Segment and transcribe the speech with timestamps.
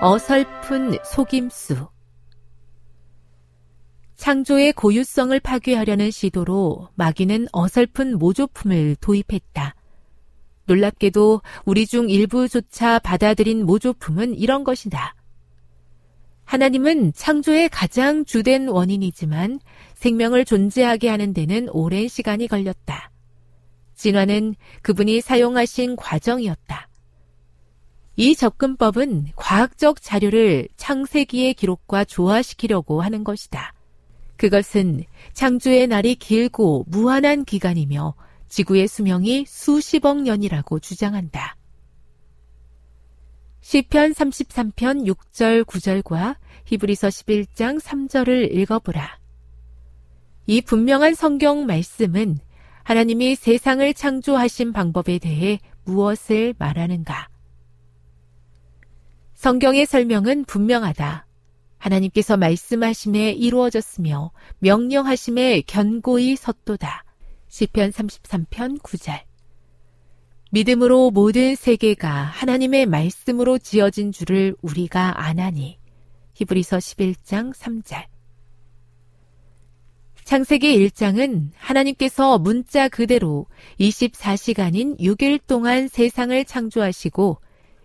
[0.00, 1.88] 어설픈 속임수
[4.14, 9.74] 창조의 고유성을 파괴하려는 시도로 마귀는 어설픈 모조품을 도입했다.
[10.66, 15.16] 놀랍게도 우리 중 일부조차 받아들인 모조품은 이런 것이다.
[16.44, 19.58] 하나님은 창조의 가장 주된 원인이지만
[19.94, 23.10] 생명을 존재하게 하는 데는 오랜 시간이 걸렸다.
[23.96, 26.88] 진화는 그분이 사용하신 과정이었다.
[28.20, 33.72] 이 접근법은 과학적 자료를 창세기의 기록과 조화시키려고 하는 것이다.
[34.36, 38.16] 그것은 창조의 날이 길고 무한한 기간이며
[38.48, 41.54] 지구의 수명이 수십억 년이라고 주장한다.
[43.60, 49.16] 시편 33편 6절 9절과 히브리서 11장 3절을 읽어보라.
[50.48, 52.38] 이 분명한 성경 말씀은
[52.82, 57.28] 하나님이 세상을 창조하신 방법에 대해 무엇을 말하는가?
[59.38, 61.24] 성경의 설명은 분명하다.
[61.78, 67.04] 하나님께서 말씀하심에 이루어졌으며 명령하심에 견고히 섰도다.
[67.46, 69.20] 시편 33편 9절.
[70.50, 75.78] 믿음으로 모든 세계가 하나님의 말씀으로 지어진 줄을 우리가 아나니.
[76.34, 78.06] 히브리서 11장 3절.
[80.24, 83.46] 창세기 1장은 하나님께서 문자 그대로
[83.78, 87.38] 24시간인 6일 동안 세상을 창조하시고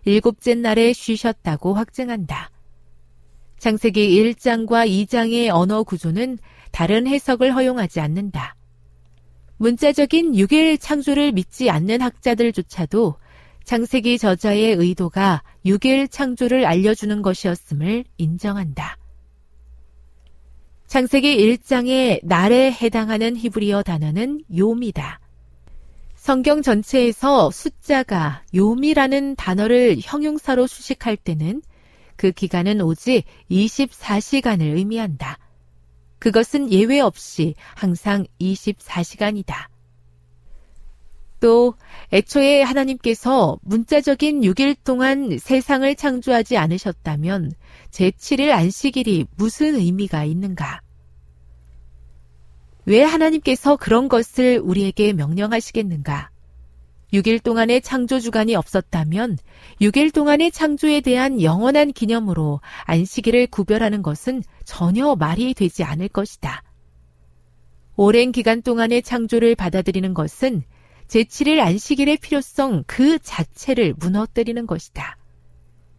[0.04, 2.50] 일곱째 날에 쉬셨다고 확증한다.
[3.58, 6.38] 창세기 1장과 2장의 언어 구조는
[6.70, 8.56] 다른 해석을 허용하지 않는다.
[9.56, 13.14] 문자적인 6일 창조를 믿지 않는 학자들조차도
[13.64, 18.98] 창세기 저자의 의도가 6일 창조를 알려주는 것이었음을 인정한다.
[20.86, 25.20] 창세기 1장의 날에 해당하는 히브리어 단어는 요미다.
[26.24, 31.60] 성경 전체에서 숫자가 요미라는 단어를 형용사로 수식할 때는
[32.16, 35.36] 그 기간은 오직 24시간을 의미한다.
[36.20, 39.66] 그것은 예외 없이 항상 24시간이다.
[41.40, 41.74] 또
[42.10, 47.52] 애초에 하나님께서 문자적인 6일 동안 세상을 창조하지 않으셨다면
[47.90, 50.83] 제7일 안식일이 무슨 의미가 있는가?
[52.86, 56.30] 왜 하나님께서 그런 것을 우리에게 명령하시겠는가?
[57.12, 59.38] 6일 동안의 창조 주간이 없었다면
[59.80, 66.62] 6일 동안의 창조에 대한 영원한 기념으로 안식일을 구별하는 것은 전혀 말이 되지 않을 것이다.
[67.96, 70.64] 오랜 기간 동안의 창조를 받아들이는 것은
[71.06, 75.16] 제7일 안식일의 필요성 그 자체를 무너뜨리는 것이다.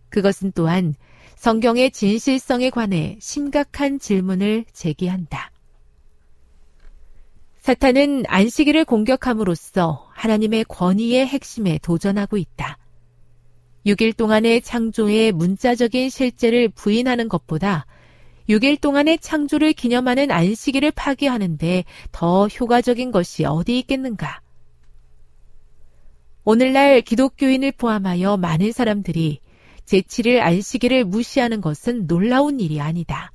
[0.09, 0.93] 그것은 또한
[1.37, 5.51] 성경의 진실성에 관해 심각한 질문을 제기한다.
[7.65, 12.77] 사탄은 안식일을 공격함으로써 하나님의 권위의 핵심에 도전하고 있다.
[13.87, 17.87] 6일 동안의 창조의 문자적인 실제를 부인하는 것보다
[18.49, 24.41] 6일 동안의 창조를 기념하는 안식일을 파괴하는데 더 효과적인 것이 어디 있겠는가?
[26.43, 29.39] 오늘날 기독교인을 포함하여 많은 사람들이
[29.85, 33.31] 제7일 안식일을 무시하는 것은 놀라운 일이 아니다.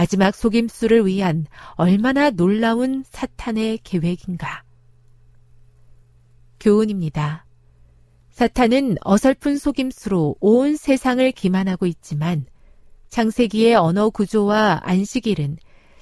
[0.00, 4.64] 마지막 속임수를 위한 얼마나 놀라운 사탄의 계획인가.
[6.58, 7.44] 교훈입니다.
[8.30, 12.46] 사탄은 어설픈 속임수로 온 세상을 기만하고 있지만
[13.10, 15.58] 창세기의 언어 구조와 안식일은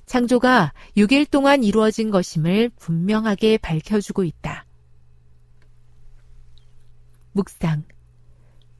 [0.06, 4.64] 창조가 6일 동안 이루어진 것임을 분명하게 밝혀주고 있다.
[7.32, 7.82] 묵상.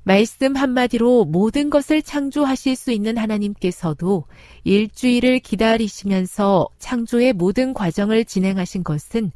[0.09, 4.25] 말씀 한마디로 모든 것을 창조하실 수 있는 하나님께서도
[4.65, 9.33] 일주일을 기다리시면서 창조의 모든 과정을 진행하신 것은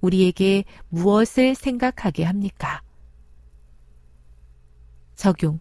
[0.00, 2.82] 우리에게 무엇을 생각하게 합니까?
[5.16, 5.58] 적용.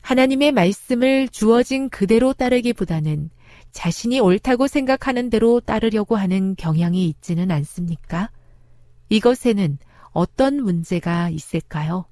[0.00, 3.30] 하나님의 말씀을 주어진 그대로 따르기보다는
[3.70, 8.32] 자신이 옳다고 생각하는 대로 따르려고 하는 경향이 있지는 않습니까?
[9.10, 9.78] 이것에는
[10.10, 12.09] 어떤 문제가 있을까요?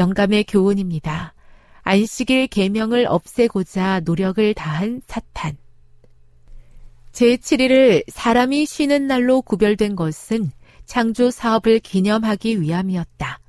[0.00, 1.34] 영감의 교훈입니다.
[1.82, 5.58] 안식일 계명을 없애고자 노력을 다한 사탄.
[7.12, 10.52] 제7일을 사람이 쉬는 날로 구별된 것은
[10.86, 13.40] 창조 사업을 기념하기 위함이었다.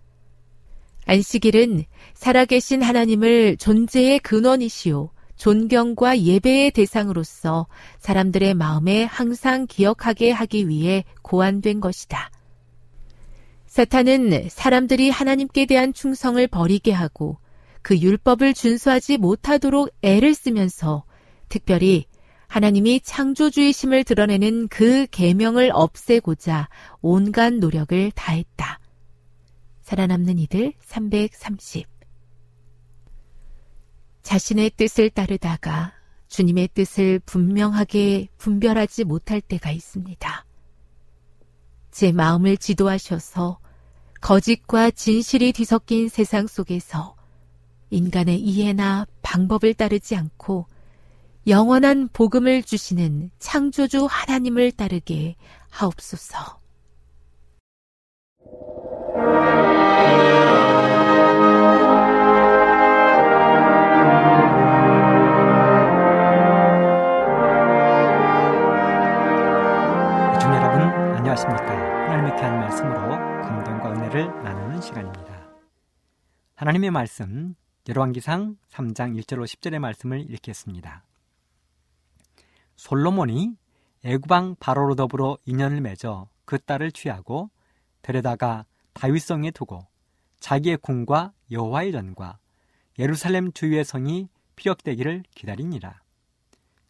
[1.06, 7.68] 안식일은 살아계신 하나님을 존재의 근원이시오 존경과 예배의 대상으로서
[8.00, 12.30] 사람들의 마음에 항상 기억하게 하기 위해 고안된 것이다.
[13.71, 17.38] 사탄은 사람들이 하나님께 대한 충성을 버리게 하고
[17.81, 21.06] 그 율법을 준수하지 못하도록 애를 쓰면서
[21.47, 22.03] 특별히
[22.50, 26.68] 하나님이 창조주의심을 드러내는 그 계명을 없애고자
[27.00, 28.81] 온갖 노력을 다했다.
[29.83, 31.88] 살아남는 이들 330
[34.21, 35.94] 자신의 뜻을 따르다가
[36.27, 40.45] 주님의 뜻을 분명하게 분별하지 못할 때가 있습니다.
[41.91, 43.60] 제 마음을 지도하셔서
[44.21, 47.15] 거짓과 진실이 뒤섞인 세상 속에서
[47.89, 50.68] 인간의 이해나 방법을 따르지 않고
[51.47, 55.35] 영원한 복음을 주시는 창조주 하나님을 따르게
[55.69, 56.62] 하옵소서.
[72.07, 73.80] 하나님의 말씀
[77.89, 81.03] 열왕기상 3장 1절로 10절의 말씀을 읽겠습니다.
[82.77, 83.57] 솔로몬이
[84.05, 87.49] 애구방 바로로 더불어 인연을 맺어 그 딸을 취하고
[88.01, 89.85] 데려다가 다윗성에 두고
[90.39, 92.39] 자기의 궁과 여호와의 전과
[92.98, 96.00] 예루살렘 주위의 성이 피력되기를 기다리니라.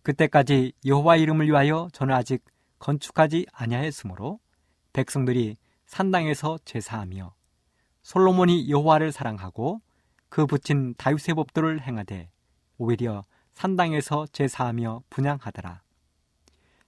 [0.03, 2.45] 그때까지 여호와 이름을 위하여 저는 아직
[2.77, 4.39] 건축하지 아니하였으므로
[4.93, 5.57] 백성들이
[5.91, 7.33] 산당에서 제사하며
[8.01, 9.81] 솔로몬이 여호와를 사랑하고
[10.29, 12.29] 그 붙인 다윗의 법도를 행하되
[12.77, 13.23] 오히려
[13.55, 15.81] 산당에서 제사하며 분양하더라.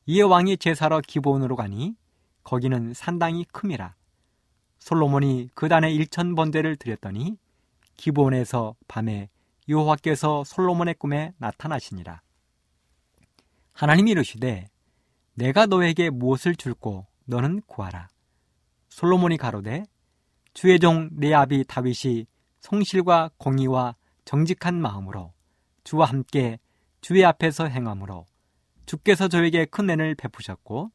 [0.06, 1.98] 이에 왕이 제사로 기본으로 가니
[2.46, 3.94] 거기는 산당이 큼이라.
[4.80, 7.38] 솔로몬이 그 단에 일천 번대를 드렸더니
[7.98, 9.30] 기본에서 밤에
[9.68, 12.22] 여호와께서 솔로몬의 꿈에 나타나시니라.
[13.74, 14.70] 하나님이 이르시되
[15.34, 18.08] 내가 너에게 무엇을 줄고 너는 구하라.
[18.94, 19.86] 솔로몬이 가로되
[20.54, 22.28] 주의 종 내 아비 다윗이
[22.60, 25.34] 성실과 공의와 정직한 마음으로
[25.84, 26.60] 주와 함께
[27.02, 28.28] 주의 앞에서 행함으로
[28.86, 30.92] 주께서 저에게 큰 은혜를 베푸셨고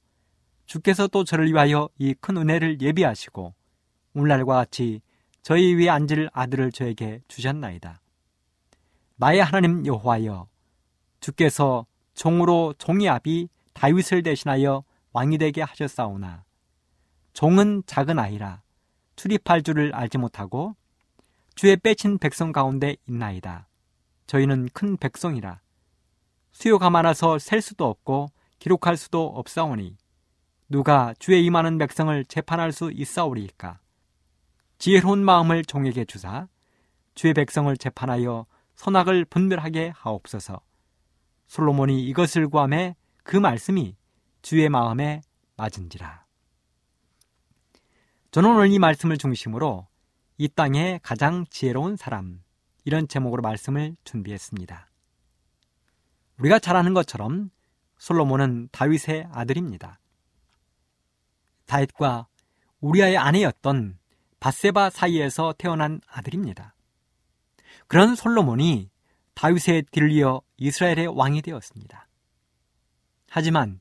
[0.66, 3.52] 주께서 또 저를 위하여 이 큰 은혜를 예비하시고
[4.14, 5.00] 오늘날과 같이
[5.42, 8.00] 저희 위에 앉을 아들을 저에게 주셨나이다.
[9.16, 10.46] 나의 하나님 여호와여
[11.18, 16.44] 주께서 종으로 종의 아비 다윗을 대신하여 왕이 되게 하셨사오나
[17.38, 18.62] 종은 작은 아이라
[19.14, 20.74] 출입할 줄을 알지 못하고
[21.54, 23.68] 주의 빼친 백성 가운데 있나이다.
[24.26, 25.60] 저희는 큰 백성이라.
[26.50, 28.26] 수요가 많아서 셀 수도 없고
[28.58, 29.96] 기록할 수도 없사오니
[30.68, 33.78] 누가 주의 임하는 백성을 재판할 수 있사오리이까.
[34.78, 36.48] 지혜로운 마음을 종에게 주사
[37.14, 40.60] 주의 백성을 재판하여 선악을 분별하게 하옵소서.
[41.46, 43.94] 솔로몬이 이것을 구함에 그 말씀이
[44.42, 45.20] 주의 마음에
[45.56, 46.27] 맞은지라.
[48.30, 49.86] 저는 오늘 이 말씀을 중심으로
[50.36, 52.42] 이 땅의 가장 지혜로운 사람
[52.84, 54.90] 이런 제목으로 말씀을 준비했습니다.
[56.38, 57.50] 우리가 잘 아는 것처럼
[57.96, 59.98] 솔로몬은 다윗의 아들입니다.
[61.64, 62.28] 다윗과
[62.80, 63.98] 우리아의 아내였던
[64.40, 66.74] 바세바 사이에서 태어난 아들입니다.
[67.86, 68.90] 그런 솔로몬이
[69.32, 72.06] 다윗의 뒤를 이어 이스라엘의 왕이 되었습니다.
[73.30, 73.80] 하지만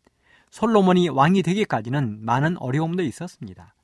[0.52, 3.76] 솔로몬이 왕이 되기까지는 많은 어려움도 있었습니다.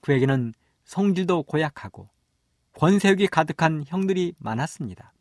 [0.00, 2.08] 그에게는 성질도 고약하고
[2.74, 5.12] 권세욕이 가득한 형들이 많았습니다.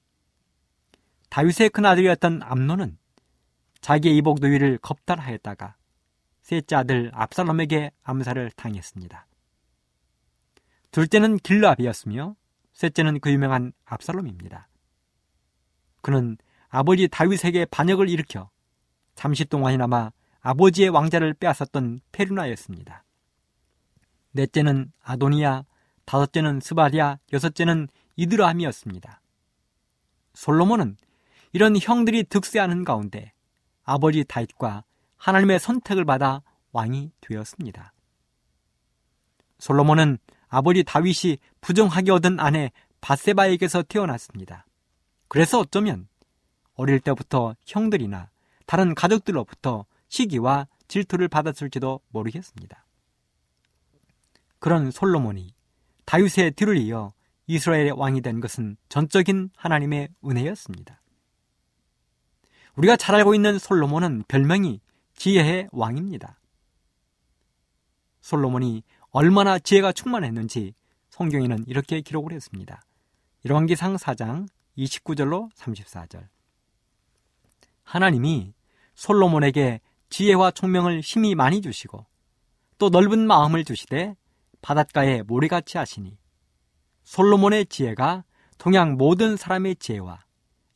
[1.29, 2.97] 다윗의 큰아들이었던 암노는
[3.81, 5.75] 자기의 이복 노위를 겁탈하였다가
[6.41, 9.27] 셋째 아들 압살롬에게 암살을 당했습니다.
[10.91, 12.35] 둘째는 길라압이었으며
[12.73, 14.69] 셋째는 그 유명한 압살롬입니다.
[16.01, 16.37] 그는
[16.69, 18.49] 아버지 다윗에게 반역을 일으켜
[19.15, 23.03] 잠시 동안이나마 아버지의 왕자를 빼앗았던 페르나였습니다.
[24.37, 25.65] 넷째는 아도니아,
[26.05, 29.21] 다섯째는 스바리아, 여섯째는 이드라함이었습니다.
[30.35, 30.95] 솔로몬은
[31.51, 33.33] 이런 형들이 득세하는 가운데
[33.83, 34.83] 아버지 다윗과
[35.17, 37.93] 하나님의 선택을 받아 왕이 되었습니다.
[39.59, 44.65] 솔로몬은 아버지 다윗이 부정하게 얻은 아내 바세바에게서 태어났습니다.
[45.27, 46.07] 그래서 어쩌면
[46.75, 48.29] 어릴 때부터 형들이나
[48.67, 52.86] 다른 가족들로부터 시기와 질투를 받았을지도 모르겠습니다.
[54.59, 55.53] 그런 솔로몬이
[56.05, 57.13] 다윗의 뒤를 이어
[57.47, 61.01] 이스라엘의 왕이 된 것은 전적인 하나님의 은혜였습니다.
[62.75, 64.81] 우리가 잘 알고 있는 솔로몬은 별명이
[65.15, 66.39] 지혜의 왕입니다.
[68.21, 70.73] 솔로몬이 얼마나 지혜가 충만했는지
[71.09, 72.81] 성경에는 이렇게 기록을 했습니다.
[73.45, 74.47] 열왕기상 4장
[74.77, 76.27] 29절로 34절.
[77.83, 78.53] 하나님이
[78.95, 82.05] 솔로몬에게 지혜와 총명을 힘이 많이 주시고
[82.77, 84.15] 또 넓은 마음을 주시되
[84.67, 86.17] 바닷가에 모래같이 하시니
[87.03, 88.25] 솔로몬의 지혜가
[88.57, 90.25] 동양 모든 사람의 지혜와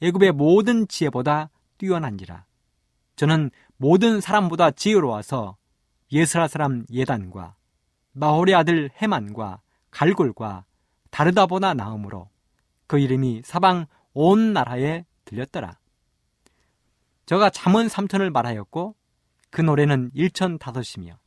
[0.01, 2.45] 애굽의 모든 지혜보다 뛰어난지라.
[3.17, 5.57] 저는 모든 사람보다 지혜로워서
[6.09, 7.57] 예스라 사람 예단과
[8.13, 10.63] 마홀의 아들 해만과 갈골과
[11.09, 12.29] 다르다보나 나음으로
[12.87, 15.77] 그 이름이 사방 온 나라에 들렸더라.
[17.25, 18.95] 저가 잠언 삼천을 말하였고
[19.49, 21.19] 그 노래는 일천 다섯이며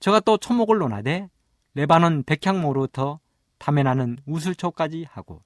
[0.00, 1.30] 저가 또 초목을 논하되
[1.74, 3.20] 레바논 백향모로부터
[3.58, 5.42] 담에 나는 우슬초까지 하고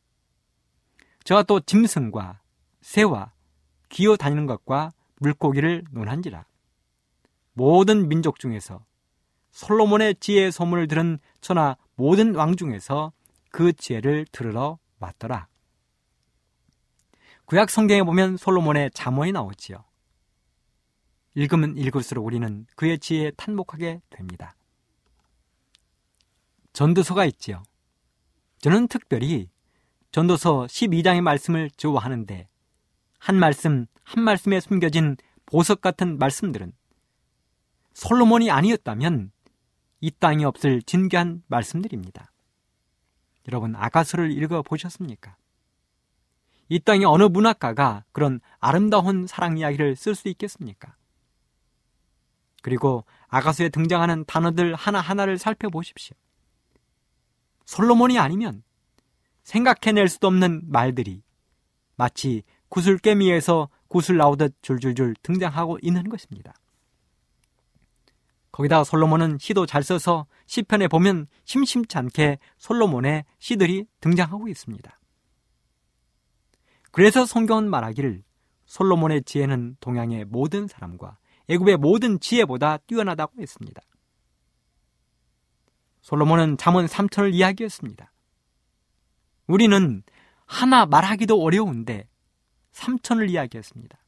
[1.25, 2.41] 저가 또 짐승과
[2.81, 3.33] 새와
[3.89, 6.47] 기어 다니는 것과 물고기를 논한지라
[7.53, 8.85] 모든 민족 중에서
[9.51, 13.13] 솔로몬의 지혜의 소문을 들은 천하 모든 왕 중에서
[13.51, 15.49] 그 지혜를 들으러 왔더라.
[17.47, 19.83] 구약 성경에 보면 솔로몬의 잠언이 나오지요.
[21.35, 24.55] 읽으면 읽을수록 우리는 그의 지혜에 탄복하게 됩니다.
[26.79, 27.65] 전도서가 있지요.
[28.61, 29.51] 저는 특별히
[30.13, 32.47] 전도서 12장의 말씀을 좋아하는데
[33.19, 36.73] 한 말씀 한 말씀에 숨겨진 보석 같은 말씀들은
[37.95, 39.33] 솔로몬이 아니었다면
[40.01, 42.31] 이 땅이 없을 진귀한 말씀들입니다.
[43.49, 45.37] 여러분 아가서를 읽어 보셨습니까?
[46.69, 50.95] 이 땅에 어느 문학가가 그런 아름다운 사랑 이야기를 쓸 수 있겠습니까?
[52.63, 56.17] 그리고 아가서에 등장하는 단어들 하나하나를 살펴보십시오.
[57.69, 58.63] 솔로몬이 아니면
[59.43, 61.23] 생각해낼 수도 없는 말들이
[61.97, 66.55] 마치 구슬깨미에서 구슬 나오듯 줄줄줄 등장하고 있는 것입니다.
[68.53, 74.99] 거기다 솔로몬은 시도 잘 써서 시편에 보면 심심치 않게 솔로몬의 시들이 등장하고 있습니다.
[76.91, 78.23] 그래서 성경은 말하기를
[78.65, 81.19] 솔로몬의 지혜는 동양의 모든 사람과
[81.51, 83.83] 애굽의 모든 지혜보다 뛰어나다고 했습니다.
[86.09, 88.11] 솔로몬은 잠언 3천을 이야기했습니다.
[89.47, 90.03] 우리는
[90.47, 92.09] 하나 말하기도 어려운데
[92.73, 93.99] 3천을 이야기했습니다.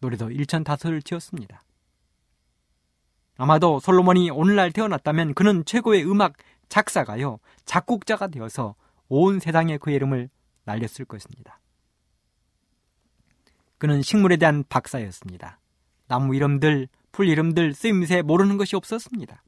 [0.00, 1.62] 노래도 1천 다섯을 지었습니다.
[3.36, 6.32] 아마도 솔로몬이 오늘날 태어났다면 그는 최고의 음악
[6.68, 8.74] 작사가요, 작곡자가 되어서
[9.06, 10.28] 온 세상에 그 이름을
[10.64, 11.60] 날렸을 것입니다.
[13.78, 15.60] 그는 식물에 대한 박사였습니다.
[16.08, 19.44] 나무 이름들, 풀 이름들, 쓰임새 모르는 것이 없었습니다.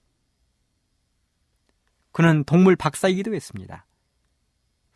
[2.12, 3.87] 그는 동물 박사이기도 했습니다.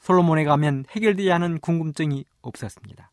[0.01, 3.11] 솔로몬에 가면 해결되지 않은 궁금증이 없었습니다.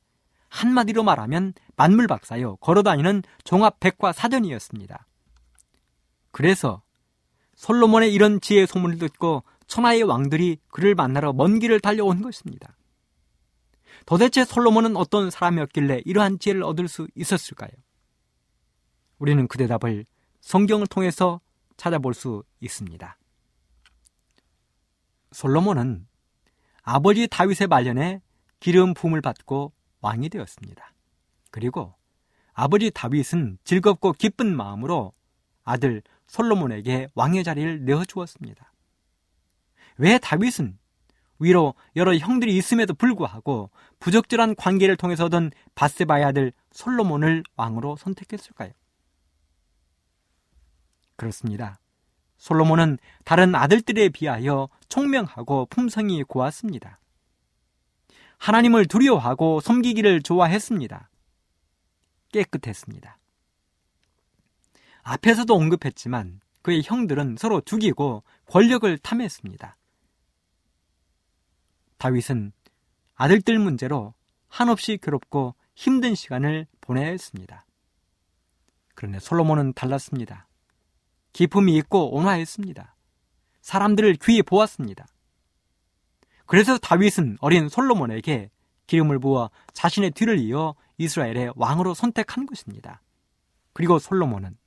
[0.49, 5.07] 한마디로 말하면 만물 박사요, 걸어다니는 종합 백과 사전이었습니다.
[6.31, 6.81] 그래서
[7.55, 12.75] 솔로몬의 이런 지혜 소문을 듣고 천하의 왕들이 그를 만나러 먼 길을 달려온 것입니다.
[14.05, 17.71] 도대체 솔로몬은 어떤 사람이었길래 이러한 지혜를 얻을 수 있었을까요?
[19.19, 20.05] 우리는 그 대답을
[20.41, 21.39] 성경을 통해서
[21.77, 23.17] 찾아볼 수 있습니다.
[25.31, 26.07] 솔로몬은
[26.83, 28.21] 아버지 다윗의 말년에
[28.59, 30.93] 기름 부음을 받고 왕이 되었습니다.
[31.51, 31.93] 그리고
[32.53, 35.13] 아버지 다윗은 즐겁고 기쁜 마음으로
[35.63, 38.71] 아들 솔로몬에게 왕의 자리를 내어 주었습니다.
[39.97, 40.77] 왜 다윗은
[41.39, 48.71] 위로 여러 형들이 있음에도 불구하고 부적절한 관계를 통해서 얻은 바세바의 아들 솔로몬을 왕으로 선택했을까요?
[51.15, 51.80] 그렇습니다.
[52.41, 56.99] 솔로몬은 다른 아들들에 비하여 총명하고 품성이 고왔습니다.
[58.39, 61.07] 하나님을 두려워하고 섬기기를 좋아했습니다.
[62.31, 63.19] 깨끗했습니다.
[65.03, 69.77] 앞에서도 언급했지만 그의 형들은 서로 죽이고 권력을 탐했습니다.
[71.99, 72.53] 다윗은
[73.13, 74.15] 아들들 문제로
[74.47, 77.67] 한없이 괴롭고 힘든 시간을 보내야 했습니다.
[78.95, 80.47] 그런데 솔로몬은 달랐습니다.
[81.33, 82.95] 기품이 있고 온화했습니다.
[83.61, 85.07] 사람들을 귀히 보았습니다.
[86.45, 88.49] 그래서 다윗은 어린 솔로몬에게
[88.87, 93.01] 기름을 부어 자신의 뒤를 이어 이스라엘의 왕으로 선택한 것입니다.
[93.73, 94.57] 그리고 솔로몬은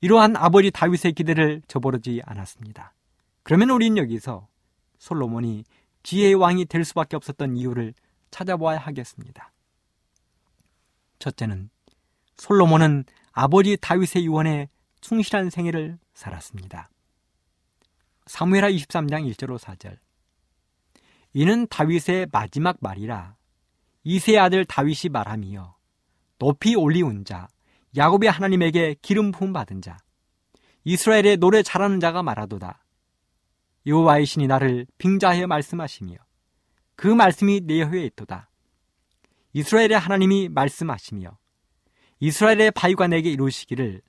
[0.00, 2.94] 이러한 아버지 다윗의 기대를 저버리지 않았습니다.
[3.42, 4.48] 그러면 우린 여기서
[4.98, 5.64] 솔로몬이
[6.02, 7.92] 지혜의 왕이 될 수밖에 없었던 이유를
[8.30, 9.52] 찾아보아야 하겠습니다.
[11.18, 11.68] 첫째는
[12.38, 14.68] 솔로몬은 아버지 다윗의 유언에
[15.00, 16.88] 충실한 생애를 살았습니다.
[18.26, 19.98] 사무엘하 23장 1절 4절.
[21.32, 23.36] 이는 다윗의 마지막 말이라
[24.02, 25.76] 이세 아들 다윗이 말하며
[26.38, 27.48] 높이 올리운 자
[27.96, 29.98] 야곱의 하나님에게 기름 부음 받은 자
[30.84, 32.84] 이스라엘의 노래 잘하는 자가 말하도다.
[33.86, 36.14] 여호와의 신이 나를 빙자하여 말씀하시며
[36.96, 38.50] 그 말씀이 내 혀에 있도다.
[39.52, 41.38] 이스라엘의 하나님이 말씀하시며
[42.20, 44.02] 이스라엘의 바위가 내게 이루시기를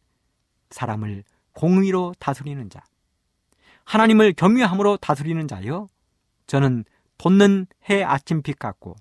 [0.72, 2.82] 사람을 공의로 다스리는 자
[3.86, 5.88] 하나님을 경외함으로 다스리는 자여
[6.48, 6.86] 저는
[7.18, 8.96] 돋는 해 아침빛 같고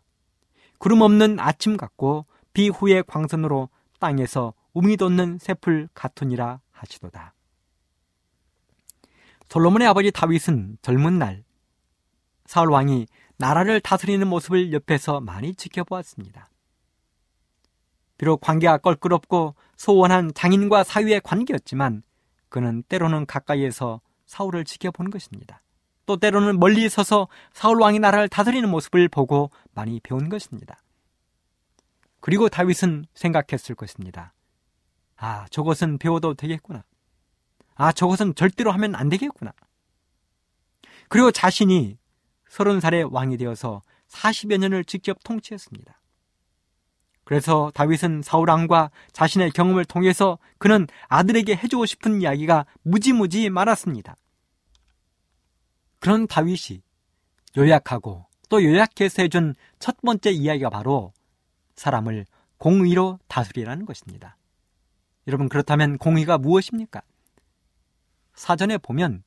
[0.78, 7.34] 구름 없는 아침 같고 비 후의 광선으로 땅에서 우미 돋는 새풀 같으니라 하시도다.
[9.48, 11.44] 솔로몬의 아버지 다윗은 젊은 날
[12.46, 13.06] 사울 왕이
[13.36, 16.49] 나라를 다스리는 모습을 옆에서 많이 지켜보았습니다.
[18.20, 22.02] 비록 관계가 껄끄럽고 소원한 장인과 사위의 관계였지만
[22.50, 25.62] 그는 때로는 가까이에서 사울을 지켜본 것입니다.
[26.04, 30.82] 또 때로는 멀리 서서 사울 왕이 나라를 다스리는 모습을 보고 많이 배운 것입니다.
[32.20, 34.34] 그리고 다윗은 생각했을 것입니다.
[35.16, 36.84] 아, 저것은 배워도 되겠구나.
[37.74, 39.54] 아, 저것은 절대로 하면 안 되겠구나.
[41.08, 41.96] 그리고 자신이
[42.50, 45.99] 서른 살의 왕이 되어서 40여 년을 직접 통치했습니다.
[47.30, 54.16] 그래서 다윗은 사울왕과 자신의 경험을 통해서 그는 아들에게 해주고 싶은 이야기가 무지무지 많았습니다.
[56.00, 56.82] 그런 다윗이
[57.56, 61.12] 요약하고 또 요약해서 해준 첫 번째 이야기가 바로
[61.76, 62.26] 사람을
[62.58, 64.36] 공의로 다스리라는 것입니다.
[65.28, 67.00] 여러분 그렇다면 공의가 무엇입니까?
[68.34, 69.22] 사전에 보면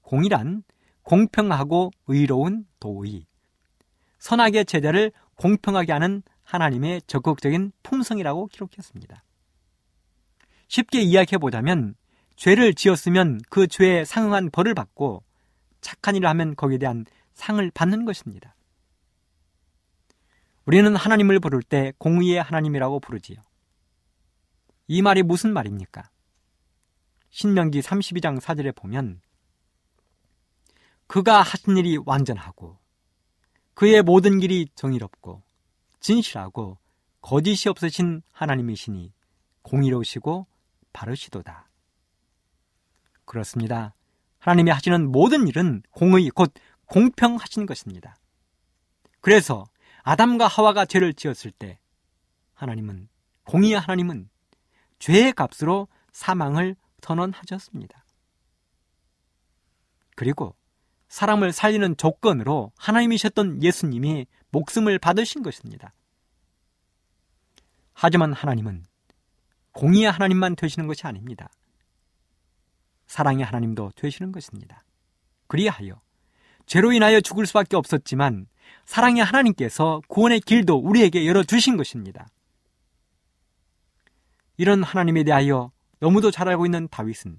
[0.00, 0.62] 공의란
[1.02, 3.26] 공평하고 의로운 도의,
[4.20, 9.24] 선악의 제대를 공평하게 하는 하나님의 적극적인 품성이라고 기록했습니다.
[10.68, 11.94] 쉽게 이야기해 보자면
[12.36, 15.22] 죄를 지었으면 그 죄에 상응한 벌을 받고
[15.80, 18.54] 착한 일을 하면 거기에 대한 상을 받는 것입니다.
[20.66, 23.38] 우리는 하나님을 부를 때 공의의 하나님이라고 부르지요.
[24.88, 26.10] 이 말이 무슨 말입니까?
[27.30, 29.22] 신명기 32장 4절에 보면
[31.06, 32.78] 그가 하신 일이 완전하고
[33.74, 35.42] 그의 모든 길이 정의롭고
[36.02, 36.78] 진실하고
[37.20, 39.12] 거짓이 없으신 하나님이시니
[39.62, 40.46] 공의로우시고
[40.92, 41.70] 바르시도다.
[43.24, 43.94] 그렇습니다.
[44.38, 46.52] 하나님이 하시는 모든 일은 공의 곧
[46.86, 48.16] 공평하신 것입니다.
[49.20, 49.64] 그래서
[50.02, 51.78] 아담과 하와가 죄를 지었을 때
[52.54, 53.08] 하나님은
[53.44, 54.28] 공의의 하나님은
[54.98, 58.04] 죄의 값으로 사망을 선언하셨습니다.
[60.16, 60.56] 그리고
[61.12, 65.92] 사람을 살리는 조건으로 하나님이셨던 예수님이 목숨을 받으신 것입니다.
[67.92, 68.86] 하지만 하나님은
[69.72, 71.50] 공의의 하나님만 되시는 것이 아닙니다.
[73.06, 74.84] 사랑의 하나님도 되시는 것입니다.
[75.48, 76.00] 그리하여
[76.64, 78.46] 죄로 인하여 죽을 수밖에 없었지만
[78.86, 82.26] 사랑의 하나님께서 구원의 길도 우리에게 열어주신 것입니다.
[84.56, 87.38] 이런 하나님에 대하여 너무도 잘 알고 있는 다윗은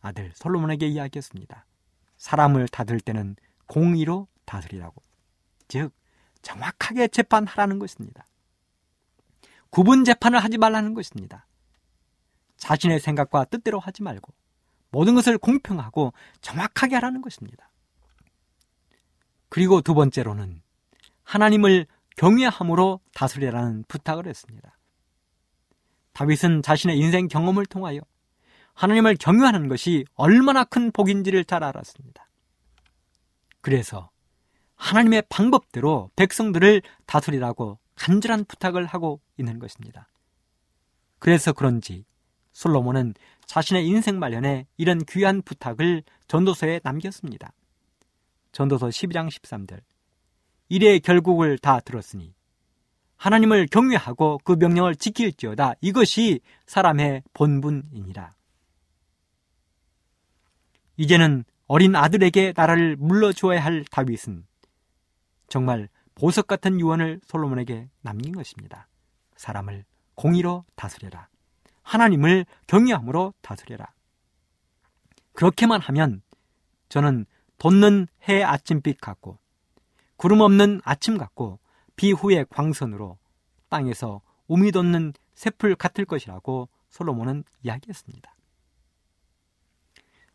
[0.00, 1.65] 아들 솔로몬에게 이야기했습니다.
[2.16, 5.02] 사람을 다들 때는 공의로 다스리라고.
[5.68, 5.92] 즉,
[6.42, 8.24] 정확하게 재판하라는 것입니다.
[9.70, 11.46] 구분 재판을 하지 말라는 것입니다.
[12.56, 14.32] 자신의 생각과 뜻대로 하지 말고
[14.90, 17.70] 모든 것을 공평하고 정확하게 하라는 것입니다.
[19.48, 20.62] 그리고 두 번째로는
[21.24, 24.78] 하나님을 경외함으로 다스리라는 부탁을 했습니다.
[26.12, 28.00] 다윗은 자신의 인생 경험을 통하여
[28.76, 32.28] 하나님을 경외하는 것이 얼마나 큰 복인지를 잘 알았습니다.
[33.62, 34.10] 그래서
[34.76, 40.08] 하나님의 방법대로 백성들을 다스리라고 간절한 부탁을 하고 있는 것입니다.
[41.18, 42.04] 그래서 그런지
[42.52, 43.14] 솔로몬은
[43.46, 47.52] 자신의 인생 말년에 이런 귀한 부탁을 전도서에 남겼습니다.
[48.52, 49.80] 전도서 12장 13절.
[50.68, 52.34] 이래 결국을 다 들었으니
[53.16, 58.36] 하나님을 경외하고 그 명령을 지킬지어다 이것이 사람의 본분이니라.
[60.96, 64.46] 이제는 어린 아들에게 나라를 물러주어야 할 다윗은
[65.48, 68.88] 정말 보석 같은 유언을 솔로몬에게 남긴 것입니다.
[69.36, 71.28] 사람을 공의로 다스려라.
[71.82, 73.92] 하나님을 경외함으로 다스려라.
[75.34, 76.22] 그렇게만 하면
[76.88, 77.26] 저는
[77.58, 79.38] 돋는 해 아침빛 같고
[80.16, 81.58] 구름 없는 아침 같고
[81.94, 83.18] 비 후의 광선으로
[83.68, 88.35] 땅에서 우미 돋는 새풀 같을 것이라고 솔로몬은 이야기했습니다.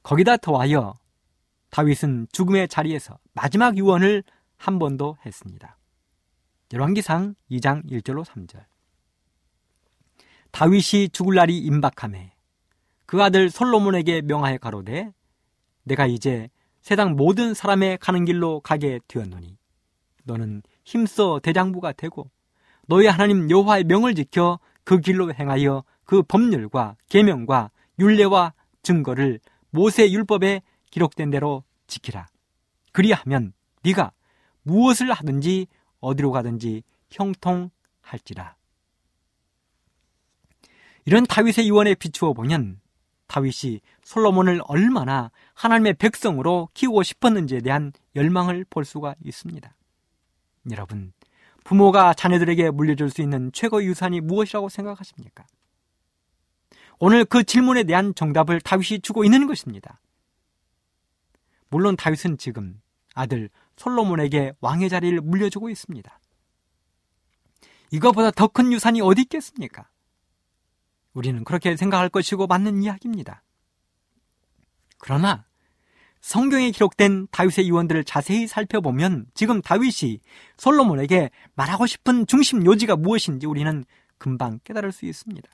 [0.04, 0.94] 거기다 더하여
[1.70, 4.24] 다윗은 죽음의 자리에서 마지막 유언을
[4.58, 5.78] 한번더 했습니다.
[6.74, 8.64] 열왕기상 2장 1절로 3절.
[10.52, 12.34] 다윗이 죽을 날이 임박함에
[13.06, 15.12] 그 아들 솔로몬에게 명하여 가로되
[15.84, 16.50] 내가 이제
[16.82, 19.58] 세상 모든 사람의 가는 길로 가게 되었노니
[20.24, 22.30] 너는 힘써 대장부가 되고
[22.88, 29.40] 너희 하나님 여호와의 명을 지켜 그 길로 행하여 그 법률과 계명과 율례와 증거를
[29.72, 32.28] 모세 율법에 기록된 대로 지키라.
[32.92, 33.54] 그리하면
[33.84, 34.12] 네가
[34.64, 35.68] 무엇을 하든지
[36.00, 38.56] 어디로 가든지 형통할지라.
[41.06, 42.80] 이런 다윗의 유언에 비추어 보면
[43.28, 49.74] 다윗이 솔로몬을 얼마나 하나님의 백성으로 키우고 싶었는지에 대한 열망을 볼 수가 있습니다.
[50.72, 51.14] 여러분,
[51.64, 55.46] 부모가 자녀들에게 물려줄 수 있는 최고 유산이 무엇이라고 생각하십니까?
[57.04, 60.00] 오늘 그 질문에 대한 정답을 다윗이 주고 있는 것입니다.
[61.70, 62.80] 물론 다윗은 지금
[63.16, 66.20] 아들 솔로몬에게 왕의 자리를 물려주고 있습니다.
[67.90, 69.90] 이거보다 더 큰 유산이 어디 있겠습니까?
[71.14, 73.42] 우리는 그렇게 생각할 것이고 맞는 이야기입니다.
[75.00, 75.48] 그러나
[76.22, 80.20] 성경에 기록된 다윗의 유언들을 자세히 살펴보면 지금 다윗이
[80.58, 83.86] 솔로몬에게 말하고 싶은 중심 요지가 무엇인지 우리는
[84.20, 85.50] 금방 깨달을 수 있습니다.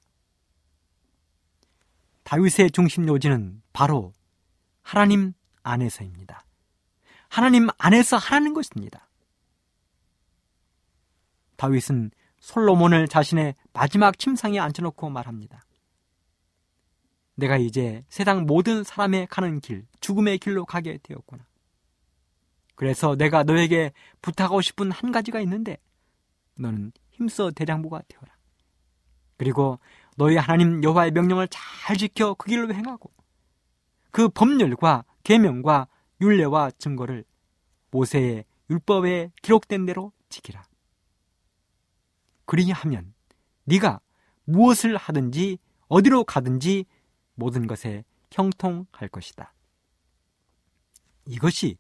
[2.28, 4.12] 다윗의 중심 요지는 바로
[4.82, 5.32] 하나님
[5.64, 6.46] 안에서입니다.
[7.30, 9.10] 하나님 안에서 하라는 것입니다.
[11.56, 12.12] 다윗은
[12.42, 15.64] 솔로몬을 자신의 마지막 침상에 앉혀놓고 말합니다.
[17.36, 21.46] 내가 이제 세상 모든 사람의 가는 길, 죽음의 길로 가게 되었구나.
[22.76, 25.78] 그래서 내가 너에게 부탁하고 싶은 한 가지가 있는데,
[26.56, 28.36] 너는 힘써 대장부가 되어라.
[29.38, 29.80] 그리고
[30.18, 33.12] 너희 하나님 여호와의 명령을 잘 지켜 그 길로 행하고
[34.10, 35.88] 그 법률과 계명과
[36.20, 37.24] 율례와 증거를
[37.92, 40.64] 모세의 율법에 기록된 대로 지키라.
[42.46, 43.14] 그리하면
[43.66, 44.00] 네가
[44.46, 46.86] 무엇을 하든지 어디로 가든지
[47.36, 49.54] 모든 것에 형통할 것이다.
[51.28, 51.78] 이것이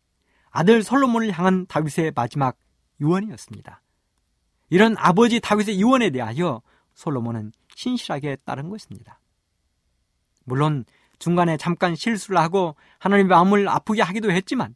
[0.51, 2.55] 아들 솔로몬을 향한 다윗의 마지막
[3.01, 3.81] 유언이었습니다.
[4.69, 6.61] 이런 아버지 다윗의 유언에 대하여
[6.93, 9.19] 솔로몬은 신실하게 따른 것입니다.
[10.45, 10.83] 물론
[11.19, 14.75] 중간에 잠깐 실수를 하고 하나님의 마음을 아프게 하기도 했지만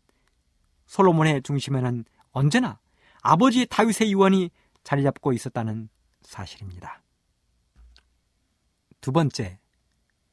[0.85, 2.79] 솔로몬의 중심에는 언제나
[3.23, 4.51] 아버지 다윗의 유언이
[4.83, 5.89] 자리 잡고 있었다는
[6.21, 7.01] 사실입니다.
[9.01, 9.59] 두 번째,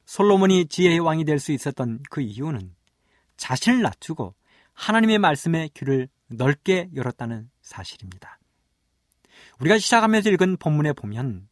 [0.05, 2.75] 솔로몬이 지혜의 왕이 될 수 있었던 그 이유는
[3.37, 4.35] 자신을 낮추고
[4.73, 8.37] 하나님의 말씀에 귀를 넓게 열었다는 사실입니다.
[9.59, 11.48] 우리가 시작하면서 읽은 본문에 보면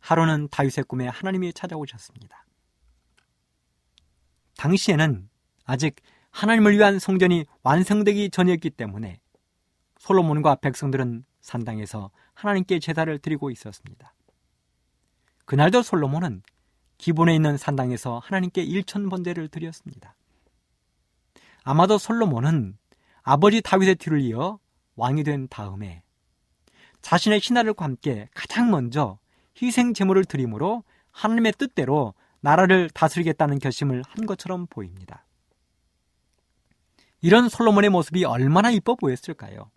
[0.00, 2.44] 하루는 다윗의 꿈에 하나님이 찾아오셨습니다.
[4.56, 5.28] 당시에는
[5.64, 5.96] 아직
[6.30, 9.20] 하나님을 위한 성전이 완성되기 전이었기 때문에
[9.98, 14.14] 솔로몬과 백성들은 산당에서 하나님께 제사를 드리고 있었습니다.
[15.44, 16.42] 그날도 솔로몬은
[16.98, 20.14] 기본에 있는 산당에서 하나님께 일천 번제를 드렸습니다.
[21.62, 22.76] 아마도 솔로몬은
[23.22, 24.58] 아버지 다윗의 뒤를 이어
[24.96, 26.02] 왕이 된 다음에
[27.02, 29.18] 자신의 신하들과 함께 가장 먼저
[29.60, 35.24] 희생 제물을 드림으로 하나님의 뜻대로 나라를 다스리겠다는 결심을 한 것처럼 보입니다.
[37.20, 39.70] 이런 솔로몬의 모습이 얼마나 이뻐 보였을까요?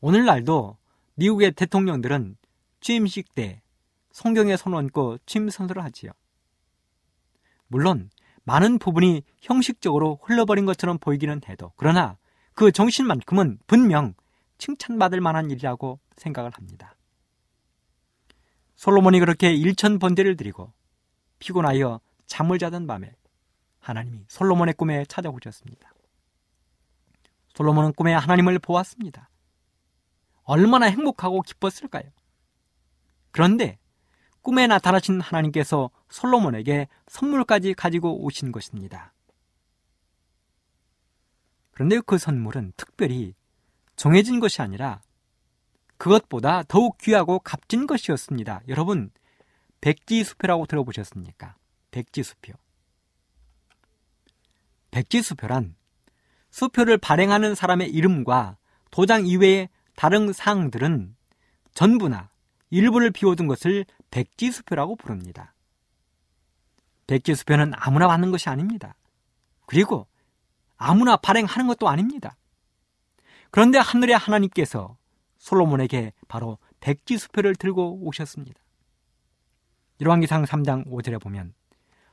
[0.00, 0.76] 오늘날도
[1.14, 2.36] 미국의 대통령들은
[2.80, 3.62] 취임식 때
[4.12, 6.12] 성경에 손 얹고 취임 선서를 하지요.
[7.68, 8.10] 물론
[8.44, 12.16] 많은 부분이 형식적으로 흘러버린 것처럼 보이기는 해도 그러나
[12.54, 14.14] 그 정신만큼은 분명
[14.58, 16.95] 칭찬받을 만한 일이라고 생각을 합니다.
[18.76, 20.72] 솔로몬이 그렇게 일천 번제를 드리고
[21.38, 23.14] 피곤하여 잠을 자던 밤에
[23.80, 25.92] 하나님이 솔로몬의 꿈에 찾아오셨습니다.
[27.54, 29.30] 솔로몬은 꿈에 하나님을 보았습니다.
[30.42, 32.10] 얼마나 행복하고 기뻤을까요?
[33.30, 33.78] 그런데
[34.42, 39.12] 꿈에 나타나신 하나님께서 솔로몬에게 선물까지 가지고 오신 것입니다.
[41.72, 43.34] 그런데 그 선물은 특별히
[43.96, 45.00] 정해진 것이 아니라
[45.98, 48.62] 그것보다 더욱 귀하고 값진 것이었습니다.
[48.68, 49.10] 여러분,
[49.80, 51.56] 백지수표라고 들어보셨습니까?
[51.90, 52.52] 백지수표.
[54.90, 55.74] 백지수표란
[56.50, 58.56] 수표를 발행하는 사람의 이름과
[58.90, 61.14] 도장 이외의 다른 사항들은
[61.74, 62.30] 전부나
[62.70, 65.54] 일부를 비워둔 것을 백지수표라고 부릅니다.
[67.06, 68.96] 백지수표는 아무나 받는 것이 아닙니다.
[69.66, 70.06] 그리고
[70.76, 72.36] 아무나 발행하는 것도 아닙니다.
[73.50, 74.96] 그런데 하늘의 하나님께서
[75.46, 78.60] 솔로몬에게 바로 백지 수표를 들고 오셨습니다.
[80.00, 81.54] 열왕기상 3장 5절에 보면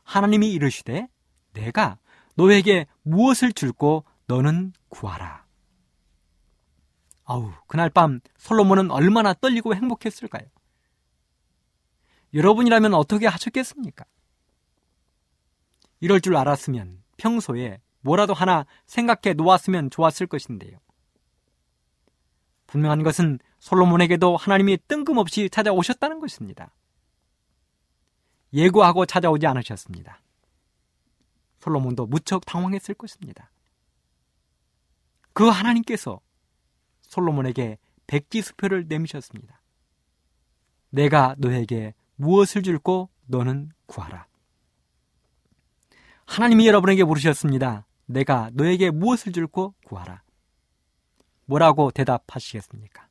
[0.04, 1.08] 하나님이 이르시되
[1.54, 1.98] 내가
[2.36, 5.46] 너에게 무엇을 줄고 너는 구하라.
[7.26, 10.48] 아우, 그날 밤 솔로몬은 얼마나 떨리고 행복했을까요?
[12.36, 14.06] 여러분이라면 어떻게 하셨겠습니까?
[16.02, 20.78] 이럴 줄 알았으면 평소에 뭐라도 하나 생각해 놓았으면 좋았을 것인데요.
[22.74, 26.74] 분명한 것은 솔로몬에게도 하나님이 뜬금없이 찾아오셨다는 것입니다.
[28.52, 30.20] 예고하고 찾아오지 않으셨습니다.
[31.60, 33.52] 솔로몬도 무척 당황했을 것입니다.
[35.34, 36.20] 그 하나님께서
[37.04, 39.62] 솔로몬에게 백지수표를 내미셨습니다.
[40.90, 44.26] 내가 너에게 무엇을 줄고 너는 구하라.
[46.26, 47.86] 하나님이 여러분에게 물으셨습니다.
[48.08, 50.23] 내가 너에게 무엇을 줄고 구하라.
[51.46, 53.08] 뭐라고 대답하시겠습니까?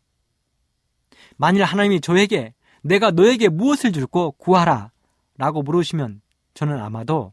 [1.36, 4.90] 만일 하나님이 저에게 내가 너에게 무엇을 줄고 구하라
[5.36, 6.20] 라고 물으시면
[6.54, 7.32] 저는 아마도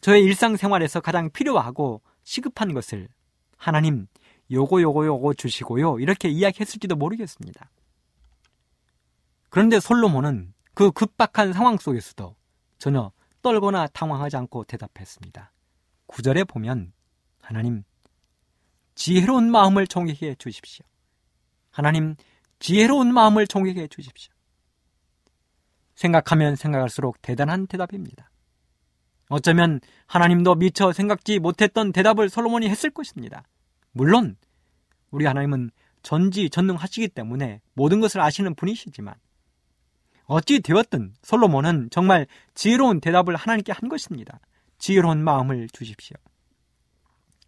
[0.00, 3.08] 저의 일상생활에서 가장 필요하고 시급한 것을
[3.56, 4.06] 하나님
[4.50, 7.70] 요거 요거 요거 주시고요 이렇게 이야기했을지도 모르겠습니다.
[9.48, 12.34] 그런데 솔로몬은 그 급박한 상황 속에서도
[12.78, 15.52] 전혀 떨거나 당황하지 않고 대답했습니다.
[16.06, 16.92] 구절에 보면
[17.40, 17.84] 하나님
[18.94, 20.84] 지혜로운 마음을 종에게 해 주십시오.
[21.70, 22.16] 하나님
[22.58, 24.32] 지혜로운 마음을 종에게 해 주십시오.
[25.94, 28.30] 생각하면 생각할수록 대단한 대답입니다.
[29.28, 33.44] 어쩌면 하나님도 미처 생각지 못했던 대답을 솔로몬이 했을 것입니다.
[33.92, 34.36] 물론
[35.10, 35.70] 우리 하나님은
[36.02, 39.14] 전지 전능하시기 때문에 모든 것을 아시는 분이시지만
[40.26, 44.40] 어찌 되었든 솔로몬은 정말 지혜로운 대답을 하나님께 한 것입니다.
[44.78, 46.16] 지혜로운 마음을 주십시오.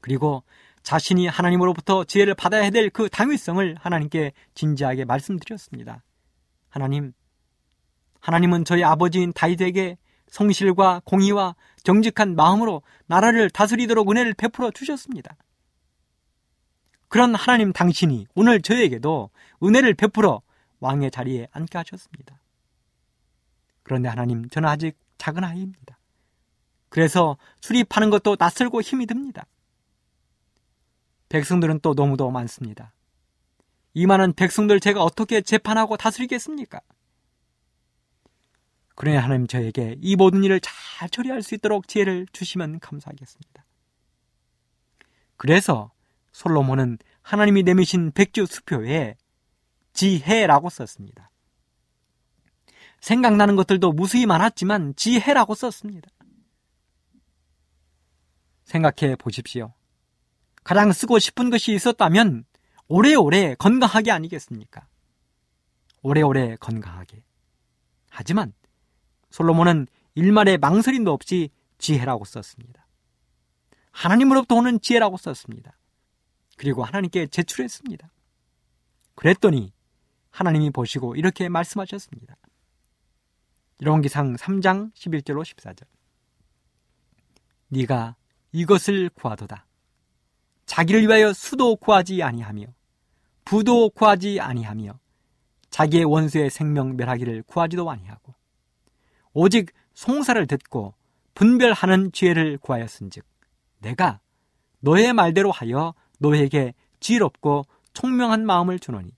[0.00, 0.44] 그리고
[0.86, 6.04] 자신이 하나님으로부터 지혜를 받아야 될 그 당위성을 하나님께 진지하게 말씀드렸습니다.
[6.68, 7.12] 하나님,
[8.20, 15.36] 하나님은 저희 아버지인 다윗에게 성실과 공의와 정직한 마음으로 나라를 다스리도록 은혜를 베풀어 주셨습니다.
[17.08, 19.30] 그런 하나님 당신이 오늘 저에게도
[19.64, 20.40] 은혜를 베풀어
[20.78, 22.40] 왕의 자리에 앉게 하셨습니다.
[23.82, 25.98] 그런데 하나님, 저는 아직 작은 아이입니다.
[26.90, 29.46] 그래서 출입하는 것도 낯설고 힘이 듭니다.
[31.28, 32.92] 백성들은 또 너무도 많습니다.
[33.94, 36.80] 이 많은 백성들 제가 어떻게 재판하고 다스리겠습니까?
[38.94, 43.64] 그러니 하나님 저에게 이 모든 일을 잘 처리할 수 있도록 지혜를 주시면 감사하겠습니다.
[45.36, 45.92] 그래서
[46.32, 49.16] 솔로몬은 하나님이 내미신 백주 수표에
[49.92, 51.30] 지혜라고 썼습니다.
[53.00, 56.08] 생각나는 것들도 무수히 많았지만 지혜라고 썼습니다.
[58.64, 59.75] 생각해 보십시오.
[60.66, 62.44] 가장 쓰고 싶은 것이 있었다면
[62.88, 64.88] 오래오래 건강하게 아니겠습니까?
[66.02, 67.22] 오래오래 건강하게.
[68.10, 68.52] 하지만
[69.30, 72.84] 솔로몬은 일말의 망설임도 없이 지혜라고 썼습니다.
[73.92, 75.78] 하나님으로부터 오는 지혜라고 썼습니다.
[76.56, 78.10] 그리고 하나님께 제출했습니다.
[79.14, 79.72] 그랬더니
[80.30, 82.36] 하나님이 보시고 이렇게 말씀하셨습니다.
[83.78, 85.86] 이런기상 3장 11절로 14절.
[87.68, 88.16] 네가
[88.50, 89.64] 이것을 구하도다.
[90.66, 92.66] 자기를 위하여 수도 구하지 아니하며
[93.44, 94.98] 부도 구하지 아니하며
[95.70, 98.34] 자기의 원수의 생명 멸하기를 구하지도 아니하고
[99.32, 100.94] 오직 송사를 듣고
[101.34, 103.24] 분별하는 지혜를 구하였은즉
[103.80, 104.20] 내가
[104.80, 109.10] 너의 말대로 하여 너에게 지혜롭고 총명한 마음을 주노니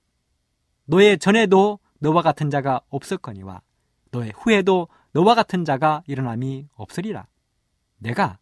[0.85, 3.63] 너의 전에도 너와 같은 자가 없었거니와
[4.11, 7.27] 너의 후에도 너와 같은 자가 일어남이 없으리라.
[7.99, 8.39] 내가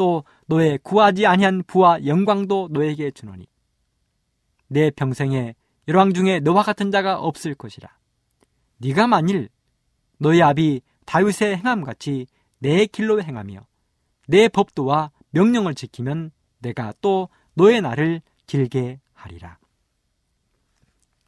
[0.00, 3.46] 또 너의 구하지 아니한 부와 영광도 너에게 주노니
[4.66, 5.54] 내 평생에
[5.88, 7.86] 열왕 중에 너와 같은 자가 없을 것이라.
[8.78, 9.50] 네가 만일
[10.16, 12.26] 너의 아비 다윗의 행함 같이
[12.60, 13.60] 내 길로 행하며
[14.26, 19.58] 내 법도와 명령을 지키면 내가 또 너의 날을 길게 하리라.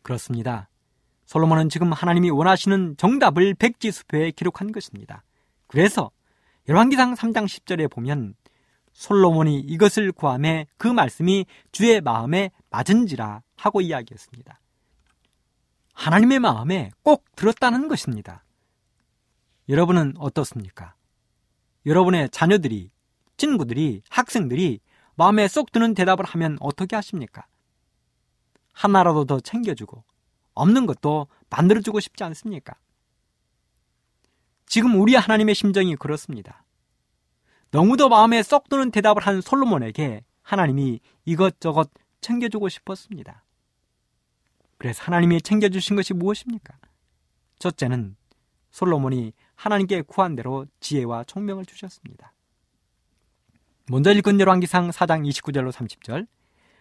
[0.00, 0.70] 그렇습니다.
[1.26, 5.24] 솔로몬은 지금 하나님이 원하시는 정답을 백지수표에 기록한 것입니다.
[5.66, 6.10] 그래서
[6.70, 8.34] 열왕기상 3장 10절에 보면
[8.92, 14.60] 솔로몬이 이것을 구함에 그 말씀이 주의 마음에 맞은지라 하고 이야기했습니다.
[15.94, 18.44] 하나님의 마음에 꼭 들었다는 것입니다.
[19.68, 20.94] 여러분은 어떻습니까?
[21.86, 22.90] 여러분의 자녀들이,
[23.36, 24.80] 친구들이, 학생들이
[25.14, 27.46] 마음에 쏙 드는 대답을 하면 어떻게 하십니까?
[28.72, 30.04] 하나라도 더 챙겨주고,
[30.54, 32.74] 없는 것도 만들어주고 싶지 않습니까?
[34.66, 36.64] 지금 우리 하나님의 심정이 그렇습니다.
[37.72, 43.44] 너무도 마음에 쏙 드는 대답을 한 솔로몬에게 하나님이 이것저것 챙겨주고 싶었습니다.
[44.76, 46.74] 그래서 하나님이 챙겨주신 것이 무엇입니까?
[47.58, 48.16] 첫째는
[48.70, 52.34] 솔로몬이 하나님께 구한 대로 지혜와 총명을 주셨습니다.
[53.88, 56.26] 먼저 읽은 열왕기상 4장 29절로 30절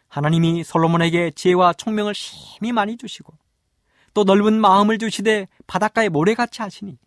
[0.10, 3.34] 하나님이 솔로몬에게 지혜와 총명을 심히 많이 주시고
[4.13, 6.97] 또 넓은 마음을 주시되 바닷가에 모래같이 하시니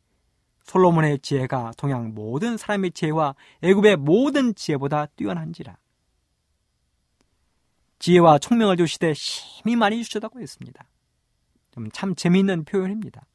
[0.65, 5.77] 솔로몬의 지혜가 동양 모든 사람의 지혜와 애굽의 모든 지혜보다 뛰어난지라.
[7.99, 10.85] 지혜와 총명을 주시되 심히 많이 주셨다고 했습니다.
[11.93, 13.27] 참 재미있는 표현입니다.